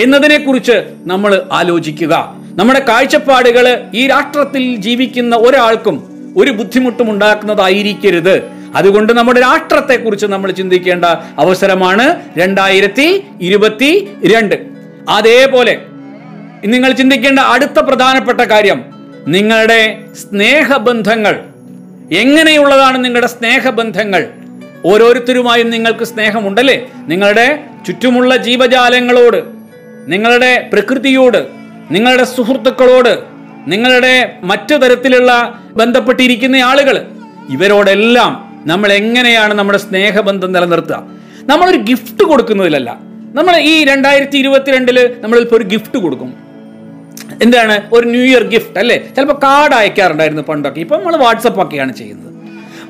എന്നതിനെക്കുറിച്ച് 0.02 0.94
നമ്മൾ 1.02 1.42
ആലോചിക്കുക. 1.52 2.36
നമ്മുടെ 2.56 2.80
കാഴ്ചപ്പാടുകൾ 2.80 3.84
ഈ 3.94 4.08
രാഷ്ട്രത്തിൽ 4.08 4.76
ജീവിക്കുന്ന 4.76 5.36
ഒരാൾക്കും 5.36 6.04
ഒരു 6.38 6.52
ബുദ്ധിമുട്ടും 6.52 7.12
ഉണ്ടാക്കുന്നതായിരിക്കരുത്. 7.12 8.62
അതുകൊണ്ട് 8.76 9.14
നമ്മുടെ 9.14 9.40
രാഷ്ട്രത്തെക്കുറിച്ച് 9.40 10.26
നമ്മൾ 10.26 10.52
ചിന്തിക്കേണ്ട 10.52 11.06
അവസരമാണ് 11.38 12.22
രണ്ടായിരത്തി 12.38 13.24
ഇരുപത്തി 13.42 14.08
രണ്ട് 14.26 14.56
അതേപോലെ 15.10 15.82
നിങ്ങൾ 16.66 16.92
ചിന്തിക്കേണ്ട 16.92 17.40
അടുത്ത 17.40 17.80
പ്രധാനപ്പെട്ട 17.80 18.42
കാര്യം 18.42 18.84
നിങ്ങളുടെ 19.28 19.98
സ്നേഹബന്ധങ്ങൾ 20.22 21.51
എങ്ങനെയുള്ളതാണ് 22.12 23.06
നിങ്ങളുടെ 23.06 23.28
സ്നേഹബന്ധങ്ങൾ? 23.28 24.28
ഓരോരുത്തരുമായും 24.86 25.70
നിങ്ങൾക്ക് 25.70 26.04
സ്നേഹമുണ്ടല്ലേ? 26.04 26.88
നിങ്ങളുടെ 27.08 27.64
ചുറ്റുമുള്ള 27.88 28.36
ജീവജാലങ്ങളോട് 28.36 29.44
നിങ്ങളുടെ 30.08 30.70
പ്രകൃതിയോട് 30.74 31.48
നിങ്ങളുടെ 31.92 32.24
സുഹൃത്തുക്കളോട് 32.24 33.24
നിങ്ങളുടെ 33.68 34.36
മറ്റു 34.44 34.76
തരത്തിലുള്ള 34.76 35.62
ബന്ധപ്പെട്ടിരിക്കുന്ന 35.74 36.56
ആളുകൾ 36.56 37.06
ഇവരോടെല്ലാം 37.50 38.62
നമ്മൾ 38.66 38.92
എങ്ങനെയാണ് 38.94 39.54
നമ്മുടെ 39.54 39.78
സ്നേഹബന്ധം 39.78 40.52
നിലനിർത്തുക? 40.52 41.04
നമ്മളൊരു 41.44 41.78
ഗിഫ്റ്റ് 41.78 42.24
കൊടുക്കുന്നതിലല്ല. 42.24 42.98
നമ്മൾ 43.34 43.58
ഈ 43.58 43.86
രണ്ടായിരത്തി 43.86 44.38
ഇരുപത്തിരണ്ടിൽ 44.38 45.16
നമ്മളിപ്പോൾ 45.20 45.56
ഒരു 45.56 45.64
ഗിഫ്റ്റ് 45.64 45.98
കൊടുക്കും. 45.98 46.51
എന്താണ്? 47.42 47.82
ഒരു 47.94 48.08
ന്യൂ 48.08 48.22
ഇയർ 48.22 48.44
ഗിഫ്റ്റ് 48.44 48.80
അല്ലേ? 48.80 49.10
ചിലപ്പോൾ 49.16 49.34
കാർഡ് 49.34 49.74
അയക്കാറുണ്ടായിരുന്നു 49.74 50.42
പണ്ടൊക്കെ. 50.42 50.80
ഇപ്പം 50.80 50.98
നമ്മൾ 50.98 51.16
വാട്സപ്പ് 51.16 51.62
ഒക്കെയാണ് 51.62 51.94
ചെയ്യുന്നത്. 51.94 52.32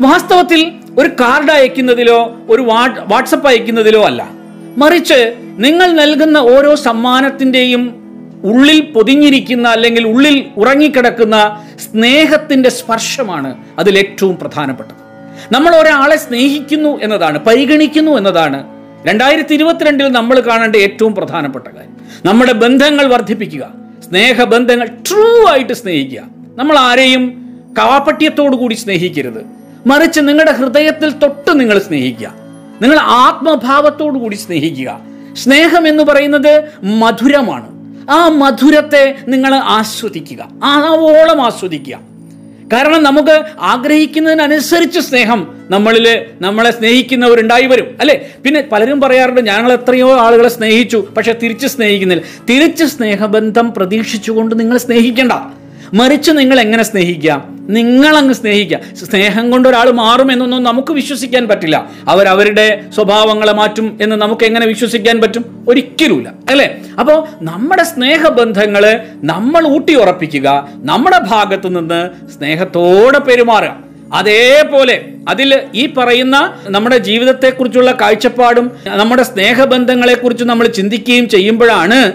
വാസ്തവത്തിൽ 0.02 0.72
ഒരു 1.00 1.08
കാർഡ് 1.08 1.52
അയക്കുന്നതിലോ 1.52 2.38
ഒരു 2.50 2.62
വാട്സപ്പ് 3.08 3.48
അയക്കുന്നതിലോ 3.48 4.04
അല്ല. 4.04 4.30
മറിച്ച് 4.78 5.36
നിങ്ങൾ 5.58 5.92
നൽകുന്ന 5.92 6.38
ഓരോ 6.38 6.76
സമ്മാനത്തിന്റെയും 6.76 8.02
ഉള്ളിൽ 8.44 8.82
പൊതിഞ്ഞിരിക്കുന്ന 8.82 9.68
അല്ലെങ്കിൽ 9.68 10.08
ഉള്ളിൽ 10.08 10.46
ഉറങ്ങിക്കിടക്കുന്ന 10.58 11.68
സ്നേഹത്തിന്റെ 11.80 12.70
സ്പർശമാണ് 12.70 13.58
അതിൽ 13.80 13.98
ഏറ്റവും 13.98 14.38
പ്രധാനപ്പെട്ടത്. 14.38 14.96
നമ്മൾ 15.54 15.76
ഒരാളെ 15.76 16.16
സ്നേഹിക്കുന്നു 16.16 17.02
എന്നതാണ് 17.02 17.40
പരിഗണിക്കുന്നു 17.40 18.12
എന്നതാണ് 18.12 18.64
രണ്ടായിരത്തി 19.08 19.54
ഇരുപത്തിരണ്ടിൽ 19.54 20.08
നമ്മൾ 20.08 20.40
കാണേണ്ട 20.40 20.76
ഏറ്റവും 20.76 21.16
പ്രധാനപ്പെട്ട 21.16 21.68
കാര്യം. 21.68 21.98
നമ്മുടെ 22.26 22.52
ബന്ധങ്ങൾ 22.52 23.08
വർദ്ധിപ്പിക്കുക. 23.08 23.70
സ്നേഹബന്ധങ്ങൾ 24.10 24.86
ട്രൂ 24.86 25.46
ആയിട്ട് 25.50 25.74
സ്നേഹിക്കുക. 25.74 26.22
നമ്മൾ 26.56 26.78
ആരെയും 26.78 27.42
കാപട്യത്തോടു 27.78 28.56
കൂടി 28.56 28.74
സ്നേഹിക്കരുത്. 28.74 29.46
മറിച്ച് 29.88 30.20
നിങ്ങളുടെ 30.20 30.52
ഹൃദയത്തിൽ 30.52 31.12
തൊട്ട് 31.12 31.60
നിങ്ങൾ 31.60 31.80
സ്നേഹിക്കുക. 31.80 32.34
നിങ്ങൾ 32.82 33.00
ആത്മഭാവത്തോടു 33.00 34.20
കൂടി 34.20 34.36
സ്നേഹിക്കുക. 34.36 35.00
സ്നേഹം 35.34 35.88
എന്ന് 35.88 36.04
പറയുന്നത് 36.04 36.64
മധുരമാണ്. 36.84 37.82
ആ 38.12 38.28
മധുരത്തെ 38.28 39.18
നിങ്ങൾ 39.28 39.56
ആസ്വദിക്കുക. 39.56 40.50
ആ 40.64 40.90
ഓളം 40.90 41.42
ആസ്വദിക്കുക. 41.42 42.11
കാരണം 42.72 43.04
നമുക്ക് 43.04 43.44
ആഗ്രഹിക്കുന്നതിനനുസരിച്ച് 43.60 45.00
സ്നേഹം 45.00 45.48
നമ്മളിൽ 45.70 46.26
നമ്മളെ 46.42 46.72
സ്നേഹിക്കുന്നവരുണ്ടായി 46.72 47.66
വരും 47.66 47.98
അല്ലേ? 48.00 48.34
പിന്നെ 48.46 48.62
പലരും 48.72 49.02
പറയാറുണ്ട് 49.02 49.42
ഞങ്ങൾ 49.42 49.74
എത്രയോ 49.74 50.20
ആളുകളെ 50.20 50.50
സ്നേഹിച്ചു 50.50 51.08
പക്ഷെ 51.18 51.34
തിരിച്ച് 51.34 51.68
സ്നേഹിക്കുന്നില്ല. 51.68 52.24
തിരിച്ച് 52.50 52.86
സ്നേഹബന്ധം 52.86 53.74
പ്രതീക്ഷിച്ചുകൊണ്ട് 53.74 54.60
നിങ്ങൾ 54.60 54.78
സ്നേഹിക്കേണ്ട. 54.78 55.32
മറിച്ച് 55.94 56.32
നിങ്ങൾ 56.32 56.60
എങ്ങനെ 56.60 56.84
സ്നേഹിക്കാം? 56.84 57.66
നിങ്ങൾ 57.70 58.18
അങ്ങ് 58.18 58.34
സ്നേഹിക്കുക 58.34 58.80
സ്നേഹം 59.06 59.52
കൊണ്ട് 59.52 59.70
ഒരാൾ 59.70 59.92
മാറുമെന്നൊന്നും 59.92 60.64
നമുക്ക് 60.64 60.94
വിശ്വസിക്കാൻ 60.94 61.48
പറ്റില്ല. 61.48 61.92
അവർ 62.08 62.28
അവരുടെ 62.28 62.82
സ്വഭാവങ്ങളെ 62.96 63.54
മാറ്റും 63.54 63.98
എന്ന് 64.02 64.16
നമുക്ക് 64.16 64.44
എങ്ങനെ 64.44 64.66
വിശ്വസിക്കാൻ 64.66 65.22
പറ്റും? 65.22 65.66
ഒരിക്കലുമില്ല. 65.68 66.34
അല്ലേ? 66.50 66.82
അപ്പോൾ 67.00 67.28
നമ്മുടെ 67.42 67.84
സ്നേഹബന്ധങ്ങൾ 67.84 69.00
നമ്മൾ 69.24 69.68
ഊട്ടി 69.68 69.96
ഉറപ്പിക്കുക 69.96 70.68
നമ്മുടെ 70.74 71.20
ഭാഗത്തു 71.20 71.68
നിന്ന് 71.68 72.30
സ്നേഹത്തോടെ 72.38 73.20
പെരുമാറുക. 73.20 73.92
അതേപോലെ 74.14 75.06
അതിൽ 75.30 75.62
ഈ 75.76 75.94
പറയുന്ന 75.94 76.54
നമ്മുടെ 76.66 76.98
ജീവിതത്തെക്കുറിച്ചുള്ള 76.98 77.92
കാഴ്ചപ്പാടും 78.02 78.72
നമ്മുടെ 78.88 79.24
സ്നേഹബന്ധങ്ങളെക്കുറിച്ച് 79.24 80.44
നമ്മൾ 80.44 80.68
ചിന്തിക്കുകയും 80.68 81.30
ചെയ്യുമ്പോഴാണ് 81.30 82.12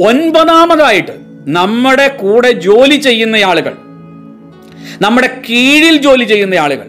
ഒൻപതാമതായിട്ട് 0.00 1.31
നമ്മുടെ 1.48 2.08
കൂടെ 2.08 2.52
ജോലി 2.52 2.94
ചെയ്യുന്ന 2.94 3.36
ആളുകൾ 3.36 3.74
നമ്മുടെ 5.02 5.42
കീഴിൽ 5.50 5.96
ജോലി 5.96 6.24
ചെയ്യുന്ന 6.24 6.54
ആളുകൾ 6.54 6.86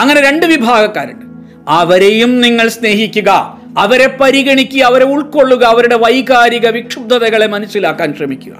അങ്ങനെ 0.00 0.20
രണ്ട് 0.20 0.46
വിഭാഗക്കാരുണ്ട്. 0.46 1.26
അവരെയും 1.68 2.40
നിങ്ങൾ 2.40 2.68
സ്നേഹിക്കുക 2.68 3.58
അവരെ 3.78 4.16
പരിഗണിക്കുക 4.20 4.82
അവരെ 4.82 5.04
ഉൾക്കൊള്ളുക 5.04 5.64
അവരുടെ 5.64 5.96
വൈകാരിക 5.96 6.68
വിക്ഷുബ്ധതകളെ 6.68 7.46
മനസ്സിലാക്കാൻ 7.46 8.14
ശ്രമിക്കുക 8.14 8.52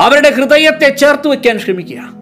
അവരുടെ 0.00 0.30
ഹൃദയത്തെ 0.30 0.88
ചേർത്ത് 0.88 1.28
വയ്ക്കാൻ 1.28 1.58
ശ്രമിക്കുക. 1.58 2.12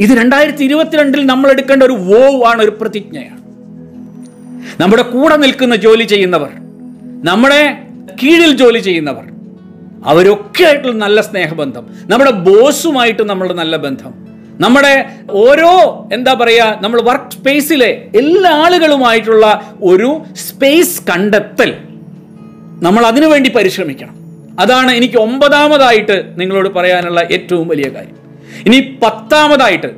ഇത് 0.00 0.10
രണ്ടായിരത്തി 0.10 0.64
ഇരുപത്തിരണ്ടിൽ 0.64 1.26
നമ്മൾ 1.26 1.50
എടുക്കേണ്ട 1.50 1.82
ഒരു 1.82 1.92
വോവ് 1.92 2.44
ആണ് 2.44 2.62
ഒരു 2.62 2.78
പ്രതിജ്ഞയാണ്. 2.80 3.42
നമ്മുടെ 4.80 5.02
കൂടെ 5.02 5.36
നിൽക്കുന്ന 5.36 5.76
ജോലി 5.76 6.04
ചെയ്യുന്നവർ 6.04 6.50
നമ്മുടെ 7.24 7.78
കീഴിൽ 8.22 8.56
ജോലി 8.56 8.78
ചെയ്യുന്നവർ 8.78 9.24
അവരൊക്കെ 10.04 10.64
ആയിട്ടുള്ള 10.64 10.94
നല്ല 10.94 11.20
സ്നേഹബന്ധം. 11.20 11.86
നമ്മുടെ 12.08 12.30
ബോസുമായിട്ട് 12.30 13.22
നമ്മളുടെ 13.22 13.54
നല്ല 13.54 13.76
ബന്ധം. 13.76 14.12
നമ്മുടെ 14.60 15.06
ഓരോ 15.30 16.08
എന്താ 16.12 16.34
പറയുക 16.34 16.78
നമ്മൾ 16.80 17.02
വർക്ക് 17.02 17.32
സ്പേസിലെ 17.32 18.08
എല്ലാ 18.16 18.50
ആളുകളുമായിട്ടുള്ള 18.50 19.74
ഒരു 19.82 20.22
സ്പേസ് 20.36 21.02
കണ്ടെത്തൽ 21.10 21.76
നമ്മൾ 22.82 23.06
അതിനു 23.06 23.26
വേണ്ടി 23.26 23.50
പരിശ്രമിക്കണം. 23.50 24.16
അതാണ് 24.60 24.90
എനിക്ക് 24.90 25.16
ഒമ്പതാമതായിട്ട് 25.16 26.32
നിങ്ങളോട് 26.36 26.68
പറയാനുള്ള 26.68 27.20
ഏറ്റവും 27.20 27.68
വലിയ 27.68 27.88
കാര്യം. 27.88 28.16
ഇനി 28.66 28.98
പത്താമതായിട്ട് 29.02 29.90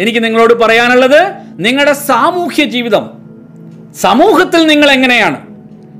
എനിക്ക് 0.00 0.24
നിങ്ങളോട് 0.24 0.54
പറയാനുള്ളത് 0.54 1.20
നിങ്ങളുടെ 1.66 1.92
സാമൂഹ്യ 1.92 2.64
ജീവിതം. 2.64 3.10
സമൂഹത്തിൽ 3.94 4.66
നിങ്ങൾ 4.66 4.90
എങ്ങനെയാണ്? 4.90 5.47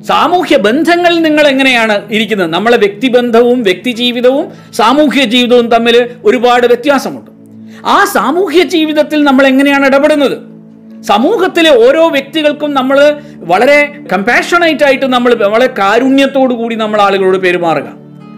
സാമൂഹ്യ 0.09 0.57
ബന്ധങ്ങളിൽ 0.57 1.23
നിങ്ങൾ 1.23 1.49
എങ്ങനെയാണ് 1.49 2.13
ഇരിക്കുന്നത്? 2.13 2.51
നമ്മളെ 2.53 2.77
വ്യക്തിബന്ധവും 2.77 3.63
വ്യക്തി 3.63 3.91
ജീവിതവും 3.91 4.53
സാമൂഹ്യ 4.73 5.25
ജീവിതവും 5.25 5.69
തമ്മിൽ 5.69 6.09
ഒരുപാട് 6.25 6.67
വ്യത്യാസമുണ്ട്. 6.67 7.31
ആ 7.87 8.05
സാമൂഹ്യ 8.05 8.63
ജീവിതത്തിൽ 8.63 9.25
നമ്മൾ 9.25 9.47
എങ്ങനെയാണ് 9.47 9.87
ഇടപെടുന്നത്? 9.87 10.37
സമൂഹത്തിലെ 11.03 11.87
ഓരോ 11.87 12.09
വ്യക്തികൾക്കും 12.09 12.75
നമ്മൾ 12.75 12.99
വളരെ 13.37 13.79
കമ്പാഷണേറ്റ് 14.13 14.85
ആയിട്ട് 14.85 15.07
നമ്മൾ 15.07 15.35
വളരെ 15.35 15.67
കാരുണ്യത്തോടു 15.79 16.55
കൂടി 16.55 16.77
നമ്മൾ 16.77 17.01
ആളുകളോട് 17.01 17.39
പെരുമാറുക. 17.39 17.89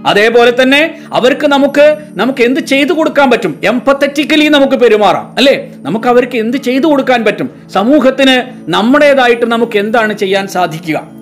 അതേപോലെ 0.07 0.53
തന്നെ 0.63 0.99
അവർക്ക് 1.13 1.47
നമുക്ക് 1.47 1.87
നമുക്ക് 2.11 2.43
എന്ത് 2.43 2.61
ചെയ്തു 2.61 2.93
കൊടുക്കാൻ 2.93 3.31
പറ്റും? 3.31 3.61
എംപത്തറ്റിക്കലി 3.65 4.49
നമുക്ക് 4.49 4.75
പെരുമാറാം 4.75 5.35
അല്ലേ? 5.39 5.73
നമുക്ക് 5.77 6.09
അവർക്ക് 6.09 6.37
എന്ത് 6.37 6.57
ചെയ്തു 6.57 6.87
കൊടുക്കാൻ 6.87 7.25
പറ്റും? 7.25 7.51
സമൂഹത്തിന് 7.75 8.37
നമ്മുടേതായിട്ട് 8.71 9.47
നമുക്ക് 9.47 9.79
എന്താണ് 9.79 10.13
ചെയ്യാൻ 10.19 10.49
സാധിക്കുക? 10.49 11.20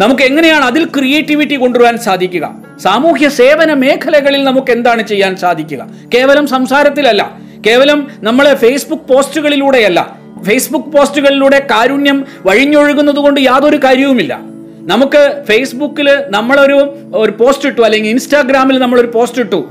നമുക്ക് 0.00 0.22
എങ്ങനെയാണ് 0.22 0.64
അതിൽ 0.64 0.84
ക്രിയേറ്റിവിറ്റി 0.84 1.54
കൊണ്ടുവരാൻ 1.54 1.98
സാധിക്കുക? 1.98 2.50
സാമൂഹ്യ 2.82 3.28
സേവന 3.28 3.72
മേഖലകളിൽ 3.72 4.44
നമുക്ക് 4.44 4.72
എന്താണ് 4.72 5.02
ചെയ്യാൻ 5.08 5.36
സാധിക്കുക? 5.36 5.86
കേവലം 6.14 6.46
സംസാരത്തിലല്ല. 6.46 7.32
കേവലം 7.66 8.08
നമ്മളെ 8.20 8.54
ഫേസ്ബുക്ക് 8.54 9.12
പോസ്റ്റുകളിലൂടെയല്ല. 9.12 10.16
ഫേസ്ബുക്ക് 10.42 10.86
പോസ്റ്റുകളിലൂടെ 10.86 11.66
കാരുണ്യം 11.70 12.26
വഴിഞ്ഞൊഴുകുന്നത് 12.46 13.16
കൊണ്ട് 13.16 13.40
യാതൊരു 13.40 13.76
കാര്യവുമില്ല. 13.76 14.40
നമുക്ക് 14.78 15.42
ഫേസ്ബുക്കിൽ 15.48 16.24
നമ്മളൊരു 16.28 16.96
ഒരു 17.14 17.32
പോസ്റ്റ് 17.32 17.68
ഇട്ടു. 17.68 17.82
അല്ലെങ്കിൽ 17.82 18.10
ഇൻസ്റ്റാഗ്രാമിൽ 18.10 18.78
നമ്മളൊരു 18.78 19.06
പോസ്റ്റ് 19.06 19.38
ഇട്ടു. 19.38 19.70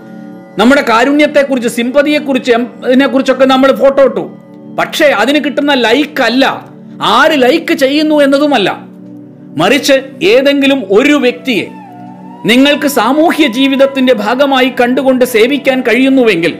നമ്മുടെ 0.57 0.81
കാരുണ്യത്തെക്കുറിച്ച് 0.89 1.69
സിമ്പതിയെക്കുറിച്ച് 1.69 2.51
ഇതിനെക്കുറിച്ചൊക്കെ 2.85 3.45
നമ്മൾ 3.45 3.75
ഫോട്ടോ 3.75 4.03
ഇട്ടു. 4.03 4.37
പക്ഷേ 4.79 5.05
അതിന് 5.05 5.45
കിട്ടുന്ന 5.45 5.73
ലൈക്ക് 5.73 6.23
അല്ല. 6.23 6.65
ആര് 7.01 7.41
ലൈക്ക് 7.41 7.73
ചെയ്യുന്നു 7.73 8.21
എന്നതുമല്ല. 8.21 8.88
മറിച്ച് 9.57 10.25
ഏതെങ്കിലും 10.25 10.85
ഒരു 10.89 11.13
വ്യക്തിയെ 11.13 11.67
നിങ്ങൾക്ക് 12.45 12.87
സാമൂഹ്യ 12.87 13.47
ജീവിതത്തിന്റെ 13.47 14.13
ഭാഗമായി 14.13 14.73
കണ്ടുകൊണ്ട് 14.81 15.25
സേവിക്കാൻ 15.25 15.81
കഴിയുന്നുവെങ്കിൽ 15.81 16.57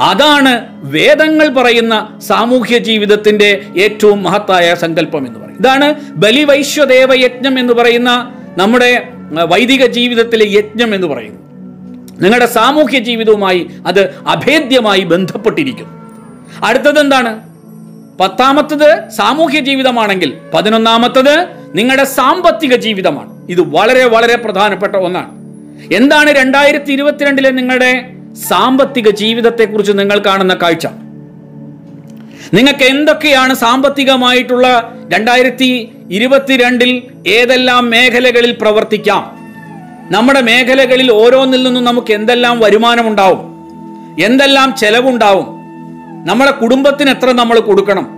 അതാണ് 0.00 0.66
വേദങ്ങൾ 0.82 1.48
പറയുന്ന 1.48 2.18
സാമൂഹ്യ 2.26 2.78
ജീവിതത്തിന്റെ 2.78 3.66
ഏറ്റവും 3.78 4.22
മഹത്തായ 4.22 4.74
സങ്കല്പം 4.74 5.26
എന്ന് 5.26 5.40
പറയും 5.40 5.58
ഇതാണ് 5.60 5.94
ബലിവൈശ്വദേവ 6.10 7.14
യജ്ഞം 7.14 7.58
എന്ന് 7.58 7.72
പറയുന്ന 7.72 8.32
നമ്മുടെ 8.58 9.08
വൈദിക 9.30 9.86
ജീവിതത്തിലെ 9.86 10.46
യജ്ഞം 10.52 10.94
എന്ന് 10.94 11.06
പറയുന്നു 11.06 11.40
നിങ്ങളുടെ 12.20 12.46
സാമൂഹ്യ 12.46 12.98
ജീവിതവുമായി 12.98 13.70
അത് 13.86 14.14
അഭേദ്യമായി 14.26 15.00
ബന്ധപ്പെട്ടിരിക്കുന്നു. 15.00 15.92
അടുത്തത് 16.64 17.00
എന്താണ്? 17.00 17.40
പത്താമത്തത് 18.20 19.10
സാമൂഹ്യ 19.10 19.60
ജീവിതമാണെങ്കിൽ 19.60 20.38
പതിനൊന്നാമത്തത് 20.54 21.59
നിങ്ങളുടെ 21.74 22.04
സാമ്പത്തിക 22.04 22.74
ജീവിതമാണ്. 22.74 23.46
ഇത് 23.50 23.60
വളരെ 23.60 24.04
വളരെ 24.04 24.36
പ്രധാനപ്പെട്ട 24.36 24.96
ഒന്നാണ്. 24.96 25.40
എന്താണ് 25.94 26.30
രണ്ടായിരത്തി 26.30 26.92
ഇരുപത്തിരണ്ടിലെ 26.92 27.50
നിങ്ങളുടെ 27.50 28.12
സാമ്പത്തിക 28.48 29.10
ജീവിതത്തെക്കുറിച്ച് 29.10 29.92
നിങ്ങൾ 29.92 30.18
കാണുന്ന 30.18 30.54
കാഴ്ച? 30.54 30.86
നിങ്ങൾക്ക് 32.54 32.84
എന്തൊക്കെയാണ് 32.84 33.54
സാമ്പത്തികമായിട്ടുള്ള 33.54 34.94
രണ്ടായിരത്തി 35.14 35.92
ഇരുപത്തിരണ്ടിൽ 36.10 37.02
ഏതെല്ലാം 37.26 37.90
മേഖലകളിൽ 37.90 38.56
പ്രവർത്തിക്കാം? 38.60 39.40
നമ്മുടെ 40.12 40.40
മേഖലകളിൽ 40.40 41.12
ഓരോന്നിൽ 41.12 41.62
നിന്നും 41.62 41.84
നമുക്ക് 41.84 42.12
എന്തെല്ലാം 42.12 42.60
വരുമാനമുണ്ടാവും? 42.60 43.50
എന്തെല്ലാം 44.24 44.76
ചെലവുണ്ടാവും? 44.76 45.46
നമ്മുടെ 46.26 46.50
കുടുംബത്തിന് 46.50 47.10
എത്ര 47.10 47.32
നമ്മൾ 47.32 47.58
കൊടുക്കണം? 47.58 48.08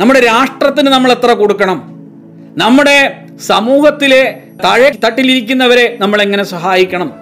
നമ്മുടെ 0.00 0.20
രാഷ്ട്രത്തിന് 0.20 0.86
നമ്മൾ 0.86 1.12
എത്ര 1.12 1.32
കൊടുക്കണം? 1.32 1.99
നമ്മുടെ 2.56 3.16
സമൂഹത്തിലെ 3.46 4.38
താഴെ 4.64 4.98
തട്ടിലിരിക്കുന്നവരെ 5.04 5.98
നമ്മൾ 6.00 6.22
എങ്ങനെ 6.22 6.44
സഹായിക്കണം? 6.44 7.12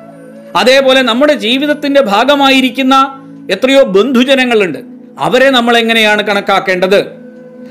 അതേപോലെ 0.56 1.02
നമ്മുടെ 1.02 1.32
ജീവിതത്തിന്റെ 1.32 2.00
ഭാഗമായിരിക്കുന്ന 2.00 3.24
എത്രയോ 3.50 3.82
ബന്ധുജനങ്ങളുണ്ട്. 3.82 4.78
അവരെ 5.18 5.50
നമ്മൾ 5.50 5.76
എങ്ങനെയാണ് 5.76 6.22
കണക്കാക്കേണ്ടത്? 6.22 7.06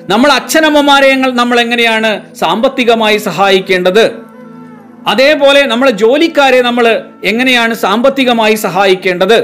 നമ്മൾ 0.10 0.32
അച്ഛനമ്മമാരെ 0.32 1.16
നമ്മൾ 1.16 1.60
എങ്ങനെയാണ് 1.60 2.36
സാമ്പത്തികമായി 2.36 3.18
സഹായിക്കേണ്ടത്? 3.18 4.12
അതേപോലെ 5.08 5.66
നമ്മളെ 5.66 5.92
ജോലിക്കാരെ 5.92 6.62
നമ്മൾ 6.62 7.04
എങ്ങനെയാണ് 7.24 7.74
സാമ്പത്തികമായി 7.74 8.56
സഹായിക്കേണ്ടത്? 8.56 9.44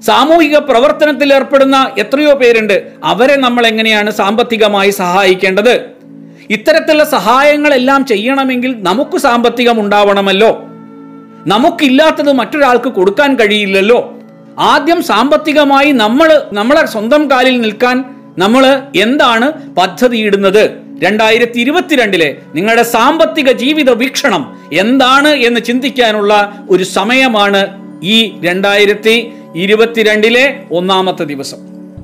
സാമൂഹിക 0.00 0.56
പ്രവർത്തനത്തിൽ 0.56 1.34
ഏർപ്പെടുന്ന 1.34 1.90
എത്രയോ 1.98 2.34
പേരുണ്ട്. 2.34 2.92
അവരെ 3.04 3.36
നമ്മൾ 3.36 3.66
എങ്ങനെയാണ് 3.66 4.10
സാമ്പത്തികമായി 4.10 4.90
സഹായിക്കേണ്ടത്? 4.90 5.97
ഇത്തരത്തിലുള്ള 6.50 7.04
സഹായങ്ങളെല്ലാം 7.04 8.06
ചെയ്യണമെങ്കിൽ 8.06 8.74
നമുക്ക് 8.78 9.18
സാമ്പത്തികം 9.18 9.80
ഉണ്ടാവണമല്ലോ. 9.80 10.64
നമുക്കില്ലാത്തത് 11.46 12.32
മറ്റൊരാൾക്ക് 12.32 12.88
കൊടുക്കാൻ 12.88 13.34
കഴിയില്ലല്ലോ. 13.34 14.14
ആദ്യം 14.58 15.02
സാമ്പത്തികമായി 15.02 15.92
നമ്മൾ 15.92 16.42
നമ്മളെ 16.52 16.86
സ്വന്തം 16.86 17.30
കാലിൽ 17.30 17.60
നിൽക്കാൻ 17.60 18.04
നമ്മൾ 18.38 18.82
എന്താണ് 18.96 19.52
പദ്ധതിയിടുന്നത്? 19.74 20.70
രണ്ടായിരത്തി 21.02 21.58
ഇരുപത്തിരണ്ടിലെ 21.58 22.36
നിങ്ങളുടെ 22.54 22.82
സാമ്പത്തിക 22.82 23.52
ജീവിത 23.52 23.90
വീക്ഷണം 23.90 24.58
എന്താണ് 24.72 25.28
എന്ന് 25.28 25.60
ചിന്തിക്കാനുള്ള 25.60 26.64
ഒരു 26.70 26.84
സമയമാണ് 26.84 27.62
ഈ 28.02 28.32
രണ്ടായിരത്തി 28.44 29.32
ഇരുപത്തിരണ്ടിലെ 29.54 30.60
ഒന്നാമത്തെ 30.72 31.24
ദിവസം. 31.24 31.58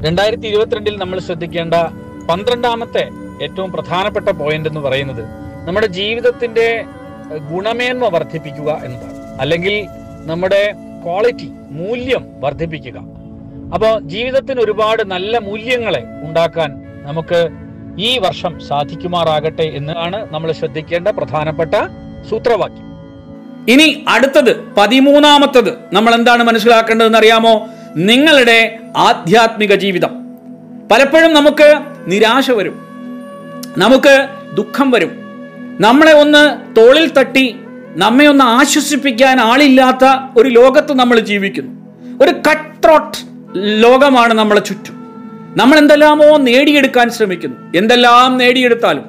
രണ്ടായിരത്തി 0.04 0.46
ഇരുപത്തിരണ്ടിൽ 0.46 0.96
നമ്മൾ 0.96 1.18
ശ്രദ്ധിക്കേണ്ട 1.18 1.74
പന്ത്രണ്ടാമത്തെ 2.30 3.23
ഏറ്റവും 3.42 3.72
പ്രധാനപ്പെട്ട 3.72 4.28
പോയിന്റ് 4.28 4.68
എന്ന് 4.68 4.80
പറയുന്നത് 4.80 5.24
നമ്മുടെ 5.66 5.86
ജീവിതത്തിന്റെ 5.86 6.84
ഗുണമേന്മ 7.52 8.08
വർദ്ധിപ്പിക്കുക 8.08 8.80
എന്നതാണ്. 8.84 9.40
അല്ലെങ്കിൽ 9.40 9.86
നമ്മുടെ 10.26 10.74
ക്വാളിറ്റി 11.04 11.50
മൂല്യം 11.70 12.26
വർദ്ധിപ്പിക്കുക. 12.40 13.00
അപ്പോൾ 13.74 14.00
ജീവിതത്തിന് 14.00 14.60
ഒരുപാട് 14.60 15.10
നല്ല 15.10 15.38
മൂല്യങ്ങളെ 15.38 16.02
ഉണ്ടാക്കാൻ 16.22 16.82
നമുക്ക് 17.02 17.48
ഈ 17.98 18.18
വർഷം 18.18 18.58
സാധിക്കുമാറാകട്ടെ 18.58 19.62
എന്നാണ് 19.62 20.34
നമ്മൾ 20.34 20.52
ശ്രദ്ധിക്കേണ്ട 20.52 21.08
പ്രധാനപ്പെട്ട 21.08 21.70
സൂത്രവാക്യം. 22.30 22.94
ഇനി 23.68 24.04
അടുത്തത് 24.08 24.74
പതിമൂന്നാമത്തത് 24.74 25.78
നമ്മൾ 25.92 26.14
എന്താണ് 26.14 26.42
മനസ്സിലാക്കേണ്ടതെന്ന് 26.42 27.18
അറിയാമോ? 27.18 27.68
നിങ്ങളുടെ 27.96 28.78
ആധ്യാത്മിക 28.96 29.74
ജീവിതം. 29.74 30.24
പലപ്പോഴും 30.92 31.34
നമുക്ക് 31.34 31.80
നിരാശ 32.06 32.50
വരും. 32.50 32.93
നമുക്ക് 33.78 34.28
ദുഃഖം 34.54 34.90
വരും. 34.90 35.10
നമ്മളെ 35.80 36.12
ഒന്ന് 36.12 36.76
തോളിൽ 36.76 37.12
തട്ടി 37.12 37.56
നമ്മെ 37.96 38.26
ഒന്ന് 38.26 38.44
ആശ്വസിപ്പിക്കാൻ 38.44 39.40
ആളില്ലാത്ത 39.40 40.04
ഒരു 40.36 40.48
ലോകത്ത് 40.48 40.94
നമ്മൾ 40.94 41.20
ജീവിക്കുന്നു. 41.20 41.72
ഒരു 42.24 42.30
കട്ട് 42.30 42.86
ത്രോട്ട് 42.86 43.16
ലോകമാണ് 43.56 44.34
നമ്മളെ 44.34 44.60
ചുറ്റും. 44.60 44.94
നമ്മൾ 45.56 45.78
എന്തെല്ലാമോ 45.78 46.36
നേടിയെടുക്കാൻ 46.36 47.10
ശ്രമിക്കുന്നു. 47.10 47.78
എന്തെല്ലാം 47.78 48.38
നേടിയെടുത്താലും 48.38 49.04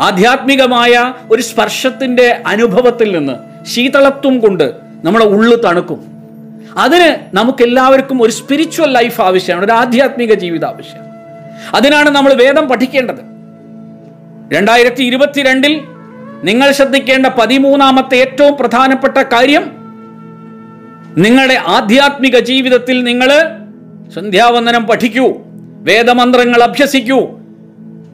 ആധ്യാത്മികമായ 0.00 1.14
ഒരു 1.30 1.42
സ്പർശത്തിന്റെ 1.42 2.42
അനുഭവത്തിൽ 2.46 3.18
നിന്ന് 3.18 3.64
ശീതളത്വം 3.64 4.40
കൊണ്ട് 4.40 4.72
നമ്മളെ 5.04 5.24
ഉള്ളു 5.24 5.56
തണുക്കും. 5.56 6.04
അതിന് 6.76 7.36
നമുക്ക് 7.36 7.62
എല്ലാവർക്കും 7.62 8.22
ഒരു 8.22 8.32
സ്പിരിച്വൽ 8.32 8.92
ലൈഫ് 8.92 9.20
ആവശ്യമാണ് 9.20 9.64
ഒരു 9.64 9.72
ആധ്യാത്മിക 9.72 10.34
ജീവിതം 10.34 10.68
ആവശ്യമാണ് 10.68 11.08
അതിനാണ് 11.76 12.10
നമ്മൾ 12.10 12.34
വേദം 12.34 12.68
പഠിക്കേണ്ടത്. 12.68 13.33
രണ്ടായിരത്തി 14.52 15.02
ഇരുപത്തിരണ്ടിൽ 15.02 15.80
നിങ്ങൾ 16.44 16.70
ശ്രദ്ധിക്കേണ്ട 16.70 17.26
പതിമൂന്നാമത്തെ 17.26 18.16
ഏറ്റവും 18.16 18.56
പ്രധാനപ്പെട്ട 18.56 19.18
കാര്യം 19.18 19.64
നിങ്ങളുടെ 21.18 21.54
ആധ്യാത്മിക 21.66 22.38
ജീവിതത്തിൽ 22.38 23.02
നിങ്ങൾ 23.04 23.30
സന്ധ്യാവന്ദനം 24.14 24.86
പഠിക്കൂ 24.86 25.32
വേദമന്ത്രങ്ങൾ 25.82 26.62
അഭ്യസിക്കൂ. 26.62 27.38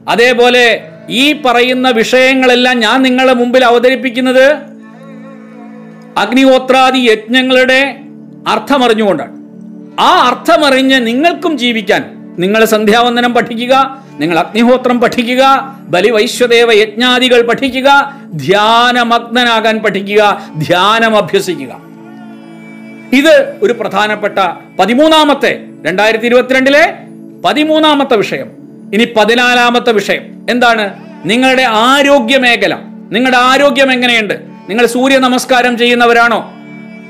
അതേപോലെ 0.09 0.89
ഈ 1.09 1.41
പറയുന്ന 1.41 1.89
വിഷയങ്ങളെല്ലാം 1.89 2.79
ഞാൻ 2.79 3.01
നിങ്ങളുടെ 3.01 3.33
മുമ്പിൽ 3.33 3.65
അവതരിപ്പിക്കുന്നത് 3.65 4.45
അഗ്നിഹോത്രാദി 6.17 6.97
യജ്ഞങ്ങളുടെ 6.97 7.99
അർത്ഥമറിഞ്ഞുകൊണ്ടാണ്. 8.47 9.31
ആ 9.99 10.27
അർത്ഥമറിഞ്ഞ് 10.27 11.07
നിങ്ങൾക്കും 11.07 11.57
ജീവിക്കാൻ 11.57 12.33
നിങ്ങൾ 12.39 12.65
സന്ധ്യാവന്ദനം 12.65 13.33
പഠിക്കുക 13.33 14.01
നിങ്ങൾ 14.21 14.39
അഗ്നിഹോത്രം 14.39 14.99
പഠിക്കുക 14.99 15.75
ബലിവൈശ്വദേവ 15.81 16.71
യജ്ഞാദികൾ 16.71 17.47
പഠിക്കുക 17.47 18.13
ധ്യാനമഗ്നനാകാൻ 18.33 19.79
പഠിക്കുക 19.79 20.41
ധ്യാനം 20.57 21.17
അഭ്യസിക്കുക 21.17 21.91
ഇത് 23.13 23.55
ഒരു 23.61 23.73
പ്രധാനപ്പെട്ട 23.73 24.39
പതിമൂന്നാമത്തെ 24.79 25.59
രണ്ടായിരത്തി 25.85 26.25
ഇരുപത്തിരണ്ടിലെ 26.25 26.93
പതിമൂന്നാമത്തെ 27.45 28.15
വിഷയം. 28.17 28.51
ഇനി 28.93 29.07
പതിനാലാമത്തെ 29.17 29.91
വിഷയം. 29.91 30.47
എന്താണ്? 30.49 30.93
നിങ്ങളുടെ 31.25 31.63
ആരോഗ്യ 31.63 32.37
മേഖല 32.37 32.77
നിങ്ങളുടെ 33.11 33.37
ആരോഗ്യം 33.37 33.91
എങ്ങനെയുണ്ട്? 33.91 34.33
നിങ്ങൾ 34.69 34.85
സൂര്യ 34.85 35.17
നമസ്കാരം 35.17 35.77
ചെയ്യുന്നവരാണോ? 35.77 36.53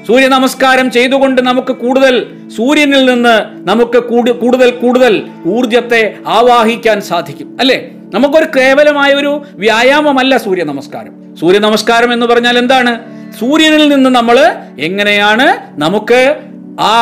സൂര്യ 0.07 0.27
നമസ്കാരം 0.27 0.91
ചെയ്തുകൊണ്ട് 0.91 1.41
നമുക്ക് 1.41 1.71
കൂടുതൽ 1.73 2.15
സൂര്യനിൽ 2.57 3.05
നിന്ന് 3.05 3.35
നമുക്ക് 3.69 3.99
കൂടുതൽ 4.41 4.69
കൂടുതൽ 4.71 5.29
ഊർജത്തെ 5.45 6.17
ആവാഹിക്കാൻ 6.27 7.01
സാധിക്കും 7.01 7.57
അല്ലേ? 7.59 7.91
നമുക്കൊരു 8.13 8.45
കേവലമായ 8.57 9.13
ഒരു 9.13 9.45
വ്യായാമമല്ല 9.55 10.37
സൂര്യ 10.37 10.63
നമസ്കാരം 10.63 11.35
സൂര്യ 11.39 11.59
നമസ്കാരം 11.59 12.13
എന്ന് 12.13 12.25
പറഞ്ഞാൽ 12.25 12.57
എന്താണ്? 12.57 12.99
സൂര്യനിൽ 13.39 13.89
നിന്ന് 13.89 14.09
നമ്മൾ 14.09 14.37
എങ്ങനെയാണ് 14.79 15.45
നമുക്ക് 15.73 16.41
ആ 16.79 16.93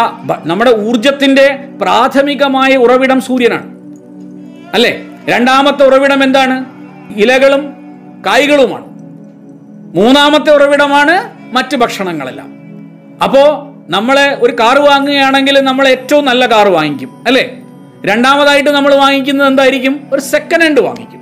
നമ്മുടെ 0.46 0.72
ഊർജത്തിന്റെ 0.72 1.60
പ്രാഥമികമായ 1.82 2.76
ഉറവിടം 2.76 3.22
സൂര്യനാണ് 3.22 3.70
അല്ലേ? 4.74 5.06
രണ്ടാമത്തെ 5.26 5.84
ഉറവിടം 5.84 6.24
എന്താണ്? 6.24 6.66
ഇലകളും 7.18 7.64
കായ്കളുമാണ്. 8.26 8.86
മൂന്നാമത്തെ 9.98 10.52
ഉറവിടമാണ് 10.52 11.16
മറ്റ് 11.54 11.78
ഭക്ഷണങ്ങളെല്ലാം. 11.78 12.59
അപ്പോ 13.24 13.74
നമ്മളെ 13.90 14.38
ഒരു 14.42 14.54
കാറ് 14.60 14.78
വാങ്ങുകയാണെങ്കിൽ 14.78 15.60
നമ്മൾ 15.60 15.88
ഏറ്റവും 15.88 16.26
നല്ല 16.26 16.46
കാറ് 16.46 16.68
വാങ്ങിക്കും 16.68 17.24
അല്ലേ? 17.28 17.62
രണ്ടാമതായിട്ട് 18.06 18.70
നമ്മൾ 18.70 18.96
വാങ്ങിക്കുന്നത് 18.96 19.48
എന്തായിരിക്കും? 19.48 20.10
ഒരു 20.14 20.22
സെക്കൻഡ് 20.22 20.62
ഹാൻഡ് 20.62 20.82
വാങ്ങിക്കും. 20.82 21.20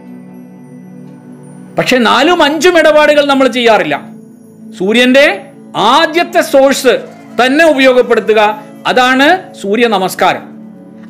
പക്ഷെ 1.78 1.98
നാലും 1.98 2.44
അഞ്ചും 2.44 2.80
ഇടപാടുകൾ 2.80 3.26
നമ്മൾ 3.26 3.48
ചെയ്യാറില്ല. 3.48 4.02
സൂര്യന്റെ 4.80 5.42
ആദ്യത്തെ 5.76 6.42
സോഴ്സ് 6.42 7.00
തന്നെ 7.44 7.66
ഉപയോഗപ്പെടുത്തുക 7.66 8.64
അതാണ് 8.88 9.54
സൂര്യ 9.62 9.88
നമസ്കാരം. 9.88 10.44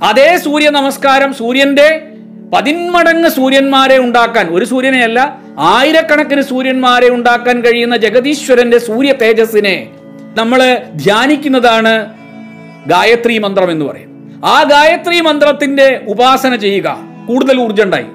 അതേ 0.04 0.38
സൂര്യ 0.38 0.70
നമസ്കാരം 0.70 1.34
സൂര്യന്റെ 1.34 2.10
പതിന്മടങ്ങ് 2.54 3.30
സൂര്യന്മാരെ 3.30 3.98
ഉണ്ടാക്കാൻ 3.98 4.48
ഒരു 4.50 4.66
സൂര്യനെയല്ല 4.66 5.42
ആയിരക്കണക്കിന് 5.60 6.42
സൂര്യന്മാരെ 6.42 7.10
ഉണ്ടാക്കാൻ 7.10 7.62
കഴിയുന്ന 7.62 7.98
ജഗതീശ്വരന്റെ 7.98 8.78
സൂര്യ 8.78 9.12
തേജസ്സിനെ 9.12 9.90
നമ്മൾ 10.38 10.60
ധ്യാനിക്കുന്നതാണ് 11.04 11.94
ഗായത്രി 12.92 13.36
മന്ത്രം 13.46 13.70
എന്ന് 13.72 13.86
പറയും 13.86 14.12
ആ 14.46 14.64
ഗായത്രി 14.72 15.18
മന്ത്രത്തിന്റെ 15.22 15.88
ഉപാസന 16.08 16.56
ചെയ്യുക 16.56 16.88
കൂടുതൽ 17.28 17.58
ഊർജം 17.66 17.84
ഉണ്ടായി 17.84 18.08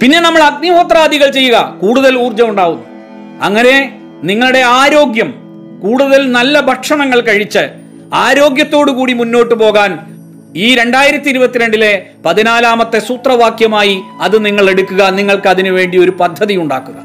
പിന്നെ 0.00 0.18
നമ്മൾ 0.20 0.42
അഗ്നിഹോത്രാദികൾ 0.42 1.28
ചെയ്യുക 1.36 1.58
കൂടുതൽ 1.80 2.14
ഊർജം 2.24 2.48
ഉണ്ടാവുന്നു. 2.50 2.84
അങ്ങനെ 3.46 3.76
നിങ്ങളുടെ 4.22 4.62
ആരോഗ്യം 4.80 5.30
കൂടുതൽ 5.82 6.20
നല്ല 6.36 6.60
ഭക്ഷണങ്ങൾ 6.68 7.18
കഴിച്ച് 7.20 7.64
ആരോഗ്യത്തോടു 8.24 8.92
കൂടി 8.98 9.14
മുന്നോട്ട് 9.20 9.54
പോകാൻ 9.54 9.90
ഈ 10.64 10.68
രണ്ടായിരത്തി 10.74 11.28
ഇരുപത്തിരണ്ടിലെ 11.32 11.92
പതിനാലാമത്തെ 12.26 12.98
സൂത്രവാക്യമായി 13.08 13.96
അത് 14.26 14.36
നിങ്ങൾ 14.46 14.64
എടുക്കുക 14.70 15.02
നിങ്ങൾക്ക് 15.18 15.48
അതിനു 15.54 15.70
വേണ്ടി 15.70 15.96
ഒരു 16.04 16.12
പദ്ധതി 16.20 16.54
ഉണ്ടാക്കുക. 16.56 16.98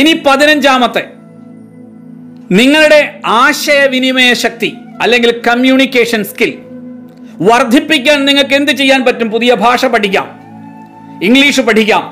ഇനി 0.00 0.12
പതിനഞ്ചാമത്തെ 0.26 1.04
നിങ്ങളുടെ 2.52 3.20
ആശയവിനിമയ 3.26 4.34
ശക്തി 4.34 4.76
അല്ലെങ്കിൽ 5.02 5.40
കമ്മ്യൂണിക്കേഷൻ 5.48 6.24
സ്കിൽ 6.24 6.58
വർദ്ധിപ്പിക്കാൻ 7.40 8.24
നിങ്ങൾക്ക് 8.24 8.54
എന്ത് 8.54 8.72
ചെയ്യാൻ 8.72 9.04
പറ്റും? 9.04 9.30
പുതിയ 9.30 9.54
ഭാഷ 9.54 9.86
പഠിക്കാം. 9.86 10.40
ഇംഗ്ലീഷ് 11.22 11.60
പഠിക്കാം. 11.60 12.02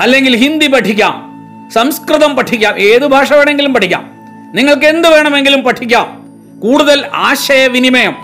അല്ലെങ്കിൽ 0.00 0.36
ഹിന്ദി 0.36 0.66
പഠിക്കാം. 0.66 1.32
സംസ്കൃതം 1.74 2.36
പഠിക്കാം. 2.36 2.78
ഏത് 2.78 3.06
ഭാഷ 3.06 3.32
വേണമെങ്കിലും 3.32 3.74
പഠിക്കാം. 3.74 4.10
നിങ്ങൾക്ക് 4.54 4.86
എന്ത് 4.86 5.08
വേണമെങ്കിലും 5.08 5.62
പഠിക്കാം. 5.62 6.24
കൂടുതൽ 6.60 7.10
ആശയവിനിമയം. 7.14 8.14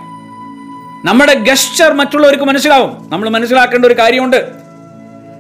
നമ്മുടെ 1.05 1.35
ഗസ്റ്റർ 1.35 1.93
മറ്റുള്ളവർക്ക് 1.93 2.45
മനസ്സിലാവും. 2.45 3.11
നമ്മൾ 3.11 3.29
മനസ്സിലാക്കേണ്ട 3.29 3.85
ഒരു 3.85 3.95
കാര്യമുണ്ട്. 3.95 4.51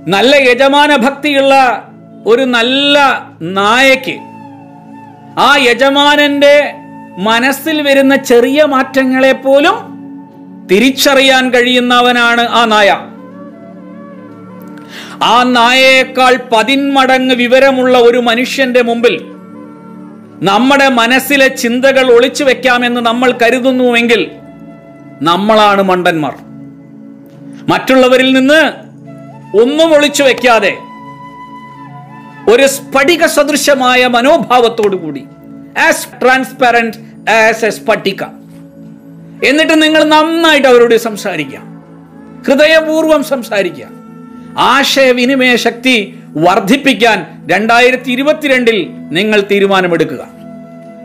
നല്ല 0.06 0.36
യജമാന 0.36 0.96
ഭക്തിയുള്ള 0.96 1.88
ഒരു 2.26 2.42
നല്ല 2.42 2.98
നായക്ക് 3.42 4.29
ആ 5.40 5.56
യജമാനന്റെ 5.56 6.54
മനസ്സിൽ 7.18 7.82
വരുന്ന 7.82 8.16
ചെറിയ 8.16 8.62
മാറ്റങ്ങളെ 8.64 9.32
പോലും 9.32 9.76
തിരിച്ചറിയാൻ 10.66 11.50
കഴിയുന്നവനാണ് 11.50 12.48
ആ 12.48 12.64
നായ. 12.64 12.90
ആ 15.22 15.42
നായയേക്കാൾ 15.42 16.36
പതിന്മടങ്ങ് 16.52 17.34
വിവരമുള്ള 17.34 17.98
ഒരു 17.98 18.18
മനുഷ്യന്റെ 18.18 18.82
മുമ്പിൽ 18.82 19.14
നമ്മുടെ 20.42 20.88
മനസ്സിലെ 20.88 21.48
ചിന്തകൾ 21.48 22.12
ഒളിച്ചു 22.12 22.44
വെക്കാമെന്ന് 22.44 23.00
നമ്മൾ 23.00 23.38
കരുതുന്നുവെങ്കിൽ 23.42 24.30
നമ്മളാണ് 25.22 25.82
മണ്ടന്മാർ. 25.82 26.34
മറ്റുള്ളവരിൽ 27.68 28.32
നിന്ന് 28.32 28.60
ഒന്നും 29.62 29.94
ഒളിച്ചു 29.94 30.22
വെക്കാതെ 30.22 30.72
ഒരു 32.50 32.66
സ്ഫടിക 32.66 33.26
സദൃശമായ 33.26 34.06
മനോഭാവത്തോടു 34.06 34.96
കൂടി. 34.96 35.24
ആസ് 35.88 36.06
ട്രാൻസ്പെറന്റ് 36.22 36.96
ആസ് 37.30 37.64
എ 37.64 37.70
സ്ഫടിക. 37.70 38.22
എന്നിട്ട് 39.44 39.82
നിങ്ങൾ 39.82 40.04
നന്നായിട്ട് 40.04 40.68
അവരോട് 40.68 40.96
സംസാരിക്കാം 40.96 41.66
ഹൃദയപൂർവം 42.46 43.24
സംസാരിക്കാം 43.24 43.92
ആശയവിനിമയ 44.58 45.56
ശക്തി 45.56 46.18
വർദ്ധിപ്പിക്കാൻ 46.36 47.26
രണ്ടായിരത്തി 47.50 48.10
ഇരുപത്തിരണ്ടിൽ 48.10 48.86
നിങ്ങൾ 48.90 49.40
തീരുമാനമെടുക്കുക. 49.50 50.22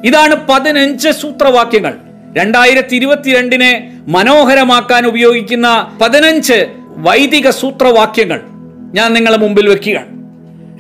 ഇതാണ് 0.06 0.36
പതിനഞ്ച് 0.50 1.10
സൂത്രവാക്യങ്ങൾ. 1.10 1.94
രണ്ടായിരത്തി 2.38 2.96
ഇരുപത്തിരണ്ടിനെ 2.96 3.72
മനോഹരമാക്കാൻ 4.08 5.06
ഉപയോഗിക്കുന്ന 5.06 5.98
പതിനഞ്ച് 6.02 6.66
വൈദിക 6.98 7.50
സൂത്രവാക്യങ്ങൾ 7.50 8.42
ഞാൻ 8.94 9.14
നിങ്ങളുടെ 9.14 9.42
മുമ്പിൽ 9.42 9.70
വെക്കുകയാണ്. 9.70 10.25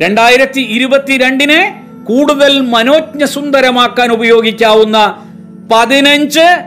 രണ്ടായിരത്തി 0.01 0.61
ഇരുപത്തിരണ്ടിനെ 0.61 1.81
കൂടുതൽ 2.07 2.59
മനോജ്ഞ 2.59 3.25
സുന്ദരമാക്കാൻ 3.25 4.11
ഉപയോഗിക്കാവുന്ന 4.11 5.23
പതിനഞ്ച് 5.73 6.63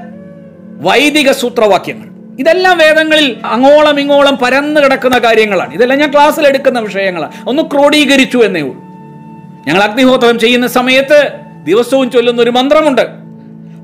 വൈദിക 0.81 1.33
സൂത്രവാക്യങ്ങൾ. 1.33 2.09
ഇതെല്ലാം 2.39 2.79
വേദങ്ങളിൽ 2.79 3.37
അങ്ങോളം 3.45 4.01
ഇങ്ങോളം 4.01 4.37
പരന്നു 4.37 4.81
കിടക്കുന്ന 4.81 5.19
കാര്യങ്ങളാണ്. 5.19 5.75
ഇതെല്ലാം 5.75 5.99
ഞാൻ 5.99 6.13
ക്ലാസ്സിൽ 6.13 6.47
എടുക്കുന്ന 6.47 6.81
വിഷയങ്ങളാണ്. 6.81 7.49
ഒന്ന് 7.49 7.63
ക്രോഡീകരിച്ചു 7.63 8.39
എന്നേ 8.39 8.61
ഉള്ളൂ. 8.61 8.85
ഞങ്ങൾ 9.67 9.83
അഗ്നിഹോത്രം 9.83 10.39
ചെയ്യുന്ന 10.39 10.67
സമയത്ത് 10.67 11.33
ദിവസവും 11.65 12.11
ചൊല്ലുന്ന 12.11 12.43
ഒരു 12.43 12.51
മന്ത്രമുണ്ട്. 12.51 13.07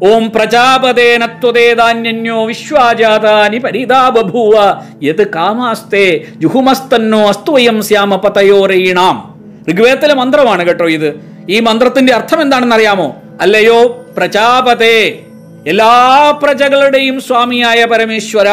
ഓം 0.04 0.30
പ്രജാപതേനത്വതേതാന്യോ 0.30 2.44
വിശ്വാജാതാനി 2.44 3.58
പരിതാപഭൂവ. 3.58 4.80
യത് 5.02 5.30
കാമാസ്തേ 5.30 6.24
ജുഹുമസ്തന്നോ 6.36 7.26
അസ്തുവയം 7.26 7.82
ശ്യാമ 7.82 8.16
പതയോരയീണാം 8.16 9.33
ഋഗ്വേദത്തിലെ 9.70 10.14
മന്ത്രമാണ് 10.14 10.66
കേട്ടോ 10.66 10.88
ഇത്. 10.88 11.20
ഈ 11.50 11.60
മന്ത്രത്തിന്റെ 11.60 12.12
അർത്ഥം 12.12 12.42
എന്താണെന്ന് 12.42 12.74
അറിയാമോ 12.74 13.16
അല്ലയോ? 13.40 14.06
പ്രജാപതേ. 14.16 15.20
എല്ലാ 15.66 16.30
പ്രജകളുടെയും 16.42 17.20
സ്വാമിയായ 17.20 17.84
പരമേശ്വര 17.84 18.48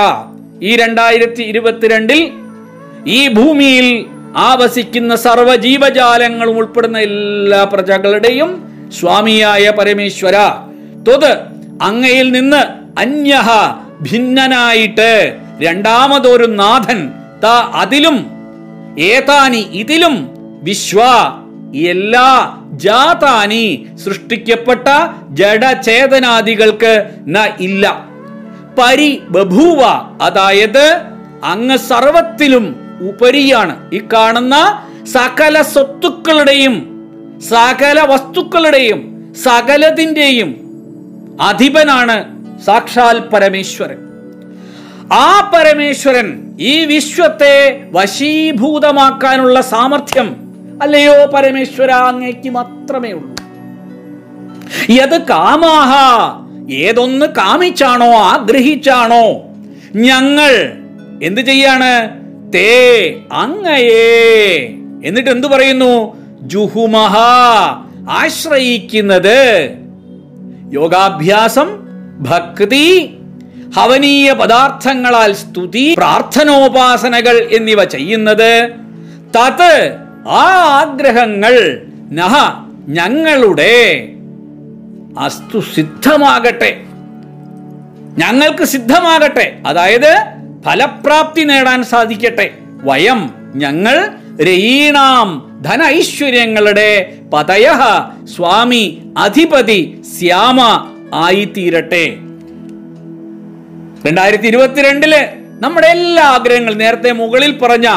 ഈ 0.64 0.76
രണ്ടായിരത്തി 0.76 1.44
ഇരുപത്തിരണ്ടിൽ 1.44 2.32
ഈ 3.08 3.28
ഭൂമിയിൽ 3.28 4.06
ആവസിക്കുന്ന 4.38 5.16
സർവ 5.16 5.56
ജീവജാലങ്ങളും 5.56 6.58
ഉൾപ്പെടുന്ന 6.58 7.00
എല്ലാ 7.00 7.64
പ്രജകളുടെയും 7.64 8.50
സ്വാമിയായ 9.00 9.70
പരമേശ്വര. 9.70 10.38
തൊത് 11.08 11.32
അങ്ങയിൽ 11.82 12.32
നിന്ന് 12.32 12.62
അന്യഹ 13.00 13.50
ഭിന്നനായിട്ട് 14.02 15.40
രണ്ടാമതൊരു 15.62 16.46
നാഥൻ 16.46 17.12
താ 17.44 17.72
അതിലും 17.74 18.18
ഏതാനി 19.00 19.68
ഇതിലും 19.72 20.41
വിശ്വ 20.64 21.02
എല്ലാ 21.76 22.58
ജാതാനി 22.74 23.88
സൃഷ്ടിക്കപ്പെട്ട 24.06 24.88
ജഡചേതനാദികൾക്ക് 25.30 27.10
ന 27.28 27.48
ഇല്ല. 27.60 28.08
പരി 28.80 29.22
ബഭൂവ 29.30 29.82
അതായത് 30.22 31.02
അങ്ങ് 31.44 31.78
സർവത്തിലും 31.78 32.76
ഉപരിയാണ്. 33.10 33.92
ഈ 33.94 34.02
കാണുന്ന 34.14 34.88
സകല 35.06 35.62
സ്വത്തുക്കളുടെയും 35.62 36.76
സകല 37.50 38.02
വസ്തുക്കളുടെയും 38.02 39.34
സകലതിന്റെയും 39.44 40.56
അധിപനാണ് 41.42 42.18
സാക്ഷാൽ 42.66 43.20
പരമേശ്വരൻ. 43.20 43.98
ആ 45.14 45.52
പരമേശ്വരൻ 45.54 46.58
ഈ 46.60 46.86
വിശ്വത്തെ 46.86 47.84
വശീഭൂതമാക്കാനുള്ള 47.92 49.62
സാമർഥ്യം 49.62 50.41
അല്ലയോ 50.82 51.26
പരമേശ്വര 51.26 51.92
അങ്ങേക്ക് 51.92 52.50
മാത്രമേ 52.50 53.12
ഉള്ളൂ. 53.12 53.36
യത് 54.90 55.22
കാമാഹ 55.22 55.92
ഏതൊന്ന് 56.74 57.26
കാമിച്ചാണോ 57.26 58.14
ആഗ്രഹിച്ചാണോ 58.14 59.42
ഞങ്ങൾ 59.96 60.74
എന്ത് 61.24 61.42
ചെയ്യാണ്? 61.42 62.10
തേ 62.54 63.16
അങ്ങയെ. 63.34 64.70
എന്നിട്ട് 65.06 65.30
എന്തു 65.30 65.48
പറയുന്നു? 65.48 66.18
ജുഹുമഹ 66.42 67.16
ആശ്രയിക്കുന്നത് 68.10 69.40
യോഗാഭ്യാസം 70.74 71.70
ഭക്തി 72.20 73.18
ഹവനീയ 73.78 74.34
പദാർത്ഥങ്ങളാൽ 74.34 75.34
സ്തുതി 75.34 75.96
പ്രാർത്ഥനോപാസനകൾ 75.98 77.50
എന്നിവ 77.52 77.84
ചെയ്യുന്നത്. 77.84 78.72
തത് 79.38 80.01
ആ 80.28 80.52
ആഗ്രഹങ്ങൾ 80.82 81.82
നഹ 82.12 82.64
ഞങ്ങളുടെ 82.88 84.10
അസ്തു 85.20 85.60
സിദ്ധമാകട്ടെ. 85.76 86.82
ഞങ്ങൾക്ക് 88.18 88.64
സിദ്ധമാകട്ടെ. 88.64 89.60
അതായത് 89.68 90.26
ഫലപ്രാപ്തി 90.66 91.42
നേടാൻ 91.42 91.84
സാധിക്കട്ടെ. 91.84 92.54
വയം 92.84 93.34
ഞങ്ങൾ 93.56 94.12
രയീണാം 94.44 95.60
ധനൈശ്വര്യങ്ങളുടെ 95.62 97.14
പതയ 97.34 97.72
സ്വാമി 98.36 99.02
അധിപതി 99.18 100.02
ശ്യാമ 100.20 100.88
ആയിത്തീരട്ടെ. 101.14 102.18
രണ്ടായിരത്തി 104.08 104.48
ഇരുപത്തിരണ്ടിൽ 104.48 105.16
നമ്മുടെ 105.62 105.88
എല്ലാ 105.88 106.24
ആഗ്രഹങ്ങളും 106.24 106.78
നേരത്തെ 106.78 107.12
മുകളിൽ 107.12 107.58
പറഞ്ഞ 107.58 107.90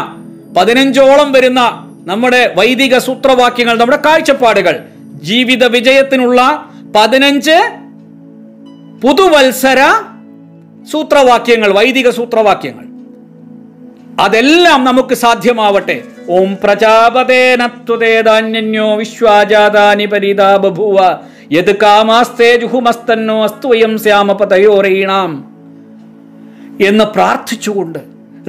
പതിനഞ്ചോളം 0.57 1.33
വരുന്ന 1.33 1.84
നമ്മുടെ 2.07 2.55
വൈദിക 2.57 2.99
സൂത്രവാക്യങ്ങൾ 2.99 3.79
നമ്മുടെ 3.79 3.99
കാഴ്ചപ്പാടുകൾ. 4.05 4.81
ജീവിത 5.23 5.65
വിജയത്തിനുള്ള 5.65 6.71
പതിനഞ്ച് 6.97 7.81
പുതുവത്സര 9.05 9.79
സൂത്രവാക്യങ്ങൾ 10.93 11.73
വൈദിക 11.73 12.11
സൂത്രവാക്യങ്ങൾ. 12.11 12.85
അതെല്ലാം 14.21 14.85
നമുക്ക് 14.85 15.15
സാധ്യമാവട്ടെ. 15.15 16.05
ഓം 16.31 16.59
പ്രജാപതേനത്വതേതാന്യോ 16.65 18.97
വിശ്വാജാതാനി 18.97 20.07
പരിതാ 20.07 20.57
ബഭൂവ 20.57 21.19
യത് 21.53 21.77
കാമാസ്തേ 21.77 22.57
ജുഹുമസ്തന്നോ 22.57 23.43
അസ്തുവയം 23.43 23.99
ശ്യാമപതയോറീണാം 23.99 25.55
എന്ന് 26.87 27.05
പ്രാർത്ഥിച്ചുകൊണ്ട് 27.05 27.99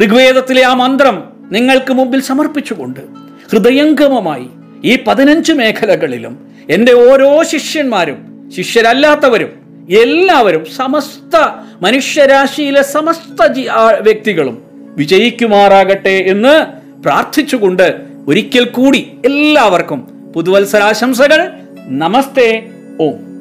ഋഗ്വേദത്തിലെ 0.01 0.65
ആ 0.65 0.73
മന്ത്രം 0.73 1.23
നിങ്ങൾക്ക് 1.51 1.93
മുമ്പിൽ 1.93 2.21
സമർപ്പിച്ചുകൊണ്ട് 2.21 3.24
ഹൃദയംഗമമായി 3.51 4.47
ഈ 4.83 4.97
പതിനഞ്ച് 5.07 5.53
മേഖലകളിലും 5.53 6.47
എന്റെ 6.69 6.93
ഓരോ 6.93 7.43
ശിഷ്യന്മാരും 7.43 8.51
ശിഷ്യരല്ലാത്തവരും 8.57 9.65
എല്ലാവരും 9.99 10.65
സമസ്ത 10.65 11.35
മനുഷ്യരാശിയിലെ 11.81 12.81
സമസ്ത 12.81 13.61
വ്യക്തികളും 14.01 14.63
വിജയിക്കുമാറാകട്ടെ 14.97 16.23
എന്ന് 16.27 16.65
പ്രാർത്ഥിച്ചുകൊണ്ട് 17.03 17.95
ഒരിക്കൽ 18.27 18.65
കൂടി 18.65 19.17
എല്ലാവർക്കും 19.25 19.99
പുതുവത്സരാശംസകൾ. 20.35 21.51
നമസ്തേ. 21.87 22.69
ഓം. 23.01 23.34